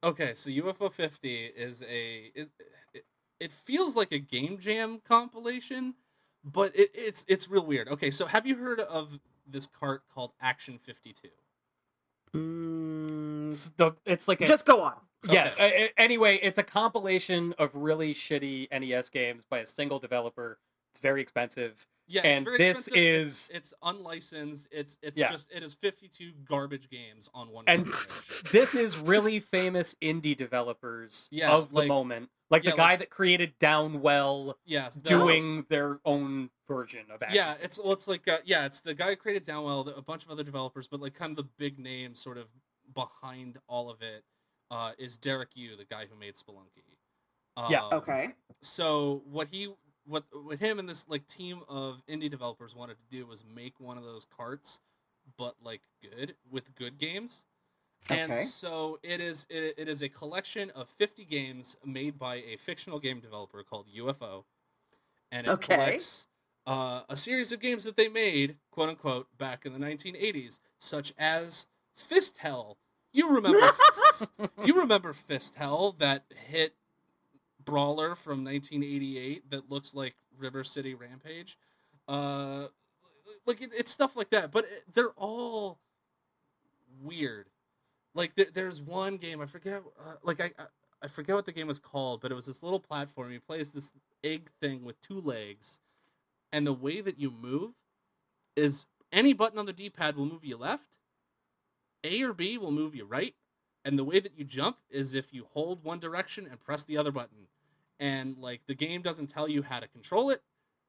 [0.04, 2.50] Okay, so UFO 50 is a it,
[2.94, 3.06] it,
[3.40, 5.94] it feels like a game jam compilation,
[6.44, 7.88] but it, it's it's real weird.
[7.88, 11.30] Okay, so have you heard of this cart called Action 52?
[12.36, 14.96] Mm, It's, the, it's like a just go on.
[15.30, 15.56] Yes.
[15.56, 15.90] Okay.
[15.98, 20.58] a- anyway, it's a compilation of really shitty NES games by a single developer.
[20.94, 21.86] It's very expensive.
[22.08, 22.98] Yeah, And it's very this expensive.
[22.98, 24.68] It's- is- it's, unlicensed.
[24.72, 25.32] It's it's Yeah.
[25.32, 27.86] just it is 52 garbage games on one And
[28.52, 32.30] this is really famous indie developers Yeah, of the like- moment.
[32.50, 37.24] Like yeah, the guy like- that created Downwell yes, the- doing their own version of
[37.24, 37.36] Action.
[37.36, 40.02] Yeah, it's well, it's like uh, yeah, it's the guy who created Downwell, the- a
[40.02, 42.48] bunch of other developers, but like kind of the big name sort of
[42.94, 44.24] behind all of it
[44.70, 46.84] uh, is Derek Yu, the guy who made Spelunky.
[47.70, 47.86] Yeah.
[47.86, 48.30] Um, Okay.
[48.62, 49.70] So what he
[50.06, 53.80] what what him and this like team of indie developers wanted to do was make
[53.80, 54.80] one of those carts,
[55.38, 57.46] but like good with good games.
[58.10, 62.58] And so it is it, it is a collection of 50 games made by a
[62.58, 64.46] fictional game developer called UFO.
[65.32, 65.60] And it Okay.
[65.60, 66.28] collects
[66.66, 71.14] uh, a series of games that they made, quote unquote, back in the 1980s, such
[71.18, 72.78] as Fist Hell.
[73.14, 73.72] You remember
[74.64, 76.76] you remember Fist Hell, that hit
[77.66, 81.58] brawler from 1988 that looks like River City Rampage.
[82.08, 82.68] Uh,
[83.46, 85.80] like it, it's stuff like that, but it, they're all
[87.02, 87.48] weird.
[88.16, 89.82] Like there, there's one game I forget.
[90.00, 90.66] Uh, like I, I
[91.04, 93.32] I forget what the game was called, but it was this little platform.
[93.32, 93.92] You play as this
[94.24, 95.82] egg thing with two legs,
[96.54, 97.72] and the way that you move
[98.56, 100.98] is any button on the D-pad will move you left,
[102.06, 103.36] A or B will move you right,
[103.86, 106.98] and the way that you jump is if you hold one direction and press the
[106.98, 107.48] other button.
[108.00, 110.42] And like the game doesn't tell you how to control it.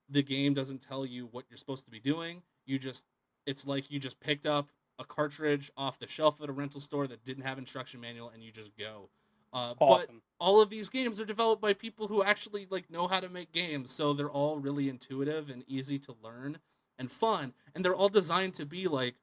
[0.08, 2.42] The game doesn't tell you what you're supposed to be doing.
[2.66, 3.04] You just
[3.46, 4.68] it's like you just picked up
[4.98, 8.42] a cartridge off the shelf at a rental store that didn't have instruction manual and
[8.42, 9.08] you just go.
[9.52, 10.08] Uh, But
[10.40, 13.52] all of these games are developed by people who actually like know how to make
[13.52, 16.58] games, so they're all really intuitive and easy to learn
[16.98, 19.14] and fun, and they're all designed to be like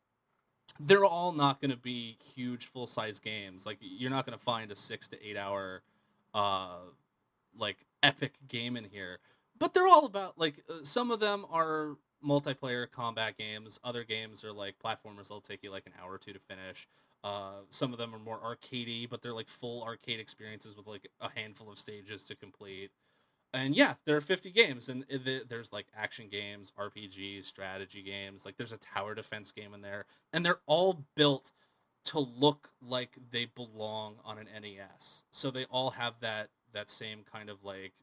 [0.80, 3.66] they're all not going to be huge full size games.
[3.66, 5.82] Like you're not going to find a 6 to 8 hour
[6.34, 6.78] uh
[7.58, 9.20] like epic game in here.
[9.60, 14.44] But they're all about like uh, some of them are multiplayer combat games, other games
[14.44, 16.88] are like platformers that'll take you like an hour or two to finish.
[17.24, 21.08] Uh, some of them are more arcadey, but they're like full arcade experiences with like
[21.20, 22.92] a handful of stages to complete.
[23.54, 28.46] And yeah, there are 50 games, and the- there's like action games, RPGs, strategy games.
[28.46, 31.52] Like there's a tower defense game in there, and they're all built
[32.06, 35.26] to look like they belong on an NES.
[35.32, 37.94] So they all have that that same kind of like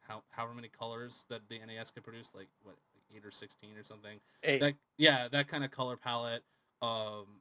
[0.00, 3.76] how however many colors that the NES could produce, like what like eight or 16
[3.76, 6.42] or something Hey, that yeah that kind of color palette
[6.82, 7.40] um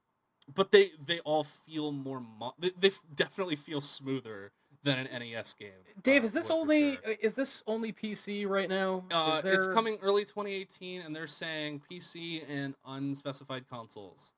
[0.54, 4.52] but they they all feel more mo- they, they definitely feel smoother
[4.88, 5.72] than an nes game
[6.02, 7.16] Dave, uh, is this only sure.
[7.22, 9.04] is this only PC right now?
[9.12, 14.34] uh, Is it's coming early 2018 and they're saying pc and unspecified consoles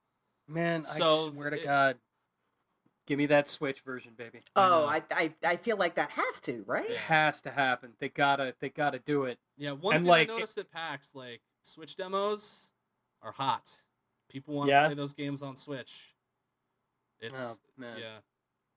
[0.47, 1.97] Man, so I swear to it- God,
[3.05, 4.39] give me that Switch version, baby.
[4.55, 4.85] Oh.
[4.87, 6.89] I, I I feel like that has to, right?
[6.89, 7.93] It has to happen.
[7.99, 9.37] They gotta they gotta do it.
[9.57, 12.71] yeah one And, thing like, i noticed at pax like switch demos
[13.21, 13.69] are hot
[14.29, 14.81] people want Yeah?
[14.81, 16.15] to play those games on switch
[17.19, 17.97] it's oh man.
[17.99, 18.05] yeah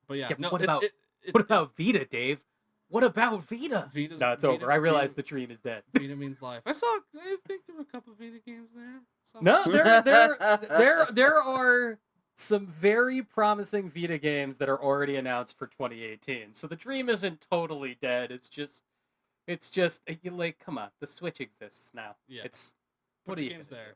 [0.08, 0.92] but yeah, Yeah, no what it- about- it,
[1.24, 2.40] it's What about Vita, Dave?
[2.88, 3.88] What about Vita?
[3.92, 4.70] Vita's, No, it's Vita- over.
[4.72, 5.82] I realize Vita- the dream is dead.
[5.94, 6.62] Vita means life.
[6.66, 6.86] I saw.
[7.16, 9.00] I think there were a couple Vita games there.
[9.24, 10.36] Some- No, there, there,
[10.68, 11.98] there, there are
[12.36, 16.54] some very promising Vita games that are already announced for 2018.
[16.54, 18.30] So the dream isn't totally dead.
[18.30, 18.82] It's just,
[19.46, 22.16] it's just you like, come on, the Switch exists now.
[22.28, 22.42] Yeah.
[22.44, 22.74] It's
[23.24, 23.94] Put what are your you games gonna there.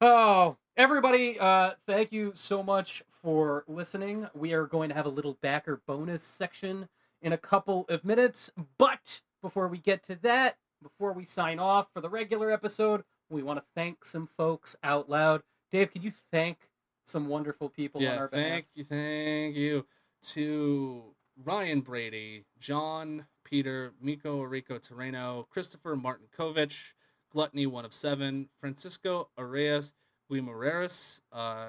[0.00, 4.28] Oh, everybody, uh, thank you so much for listening.
[4.34, 6.88] We are going to have a little backer bonus section
[7.20, 8.50] in a couple of minutes.
[8.78, 13.42] But before we get to that, before we sign off for the regular episode, we
[13.42, 15.42] want to thank some folks out loud.
[15.72, 16.58] Dave, could you thank
[17.04, 18.48] some wonderful people on Yeah, our behalf?
[18.50, 19.84] thank you, thank you
[20.22, 21.02] to
[21.44, 26.92] Ryan Brady, John Peter, Miko Rico Terreno, Christopher Martinkovich,
[27.38, 29.94] Gluttony One of Seven, Francisco Arias
[30.28, 31.66] Guimaraes, uh,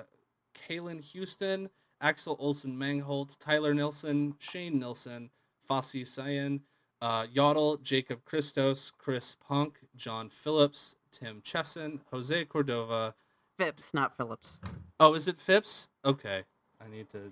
[0.55, 1.69] Kaylin Houston,
[2.01, 5.29] Axel Olsen Mangholt, Tyler Nilsson, Shane Nilsson,
[5.69, 6.61] Fassi Sayan,
[7.03, 13.13] uh, Yodel, Jacob Christos, Chris Punk, John Phillips, Tim Chesson, Jose Cordova.
[13.59, 14.59] Phipps, not Phillips.
[14.99, 15.89] Oh, is it Phipps?
[16.03, 16.45] Okay,
[16.83, 17.31] I need to.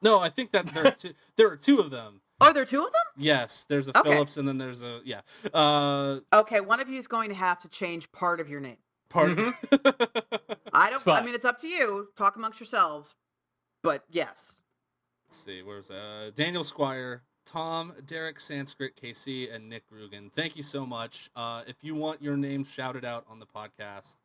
[0.00, 1.12] No, I think that there are two.
[1.36, 2.22] there are two of them.
[2.40, 3.02] Oh, there two of them.
[3.16, 4.10] Yes, there's a Okay.
[4.12, 5.20] Phillips and then there's a yeah.
[5.52, 8.78] Uh, Okay, one of you is going to have to change part of your name.
[9.08, 9.38] part.
[10.72, 11.06] I don't.
[11.08, 12.08] I mean, it's up to you.
[12.16, 13.14] Talk amongst yourselves.
[13.82, 14.60] But yes,
[15.26, 20.30] Let's see, where's uh Daniel Squire, Tom, Derek Sanskrit, KC, and Nick Rugen.
[20.32, 21.30] Thank you so much.
[21.34, 24.16] Uh, if you want your name shouted out on the podcast,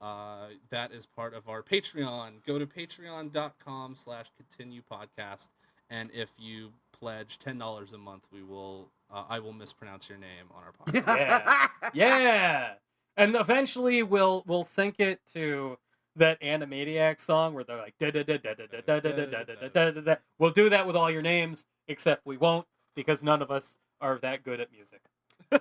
[0.00, 2.44] uh, that is part of our Patreon.
[2.46, 5.48] Go to patreon.com slash continue podcast.
[5.90, 10.18] And if you pledge ten dollars a month, we will uh, I will mispronounce your
[10.18, 11.68] name on our podcast.
[11.94, 12.18] Yeah.
[12.18, 12.68] yeah,
[13.16, 15.78] and eventually we'll we'll sync it to
[16.16, 19.26] that Animaniac song where they're like da da da da da da da da da
[19.26, 20.14] da da da da da.
[20.38, 24.18] We'll do that with all your names, except we won't because none of us are
[24.22, 25.00] that good at music.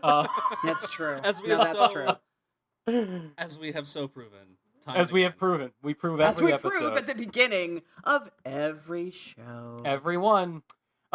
[0.01, 0.27] Uh,
[0.63, 1.19] that's true.
[1.23, 2.17] As we no, have that's so
[2.87, 3.21] true.
[3.37, 4.57] as we have so proven.
[4.85, 5.39] Time as and we have again.
[5.39, 6.69] proven, we prove As every we episode.
[6.69, 9.77] prove at the beginning of every show.
[9.83, 10.61] everyone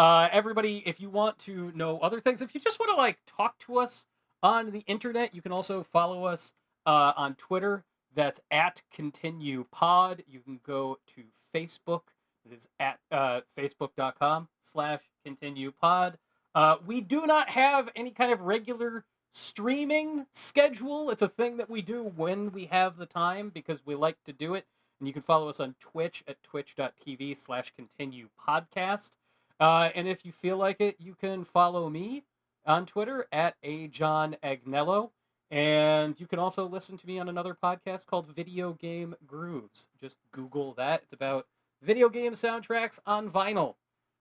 [0.00, 3.18] uh everybody if you want to know other things if you just want to like
[3.26, 4.06] talk to us
[4.42, 6.54] on the internet you can also follow us
[6.86, 7.84] uh on twitter.
[8.14, 11.22] That's at continue pod you can go to
[11.54, 12.02] facebook.
[12.44, 16.16] It is at uh facebook.com slash continue pod
[16.54, 21.10] uh we do not have any kind of regular streaming schedule.
[21.10, 24.32] It's a thing that we do when we have the time because we like to
[24.32, 24.66] do it.
[24.98, 29.12] And you can follow us on Twitch at twitch.tv slash continue podcast.
[29.60, 32.24] Uh, and if you feel like it, you can follow me
[32.66, 35.10] on Twitter at a John Agnello.
[35.50, 39.88] And you can also listen to me on another podcast called Video Game Grooves.
[40.00, 41.02] Just Google that.
[41.02, 41.46] It's about
[41.82, 43.74] video game soundtracks on vinyl.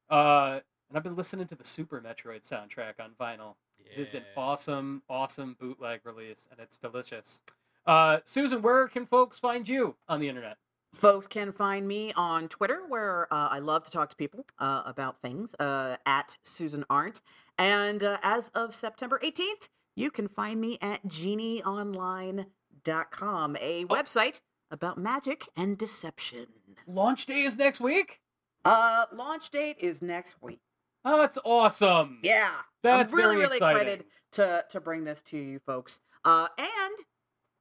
[0.09, 0.59] Uh,
[0.89, 3.55] and I've been listening to the Super Metroid soundtrack on vinyl.
[3.79, 7.41] It is an awesome, awesome bootleg release, and it's delicious.
[7.85, 10.57] Uh, Susan, where can folks find you on the internet?
[10.93, 14.81] Folks can find me on Twitter, where uh, I love to talk to people uh,
[14.85, 17.21] about things, uh, at Susan Arendt.
[17.57, 24.39] And uh, as of September 18th, you can find me at genieonline.com, a website
[24.71, 26.47] about magic and deception.
[26.87, 28.19] Launch day is next week.
[28.65, 30.59] Uh, launch date is next week.
[31.05, 32.19] Oh, that's awesome.
[32.23, 32.49] Yeah,
[32.83, 33.81] That's I'm really, really exciting.
[33.81, 36.01] excited to to bring this to you folks.
[36.25, 36.93] Uh, and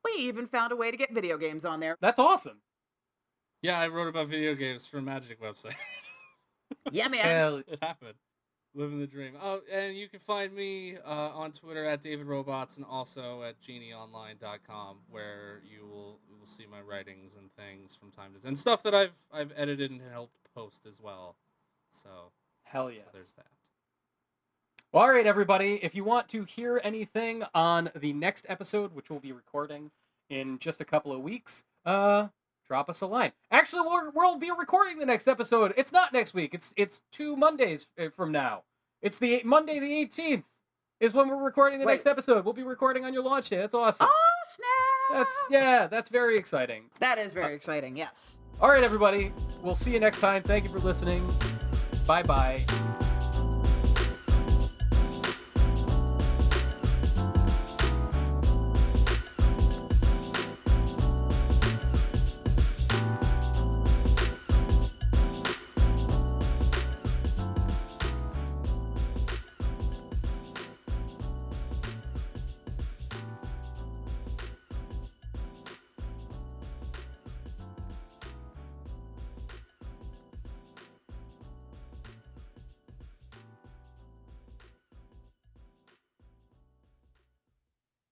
[0.04, 1.96] we even found a way to get video games on there.
[2.00, 2.60] That's awesome.
[3.62, 5.74] Yeah, I wrote about video games for a Magic website.
[6.90, 7.24] Yeah, man.
[7.24, 8.14] Hell, it happened.
[8.74, 9.32] Living the dream.
[9.42, 13.60] Oh, and you can find me uh, on Twitter at David Robots and also at
[13.60, 18.48] genieonline.com where you will you will see my writings and things from time to time
[18.48, 21.36] and stuff that I've I've edited and helped post as well.
[21.90, 22.08] So,
[22.64, 22.98] hell yeah.
[22.98, 23.46] so there's that.
[24.92, 25.80] Well, all right, everybody.
[25.82, 29.90] If you want to hear anything on the next episode, which we'll be recording
[30.30, 32.28] in just a couple of weeks, uh,
[32.68, 33.32] drop us a line.
[33.50, 35.74] Actually, we'll, we'll be recording the next episode.
[35.76, 36.54] It's not next week.
[36.54, 38.62] It's it's two Mondays uh, from now.
[39.02, 40.44] It's the Monday the eighteenth
[41.00, 41.94] is when we're recording the Wait.
[41.94, 42.44] next episode.
[42.44, 43.56] We'll be recording on your launch day.
[43.56, 44.06] That's awesome.
[44.08, 45.18] Oh snap!
[45.18, 46.84] That's yeah, that's very exciting.
[47.00, 47.96] That is very exciting.
[47.96, 48.38] Yes.
[48.60, 49.32] All right, everybody.
[49.62, 50.42] We'll see you next time.
[50.42, 51.22] Thank you for listening.
[52.06, 53.07] Bye bye.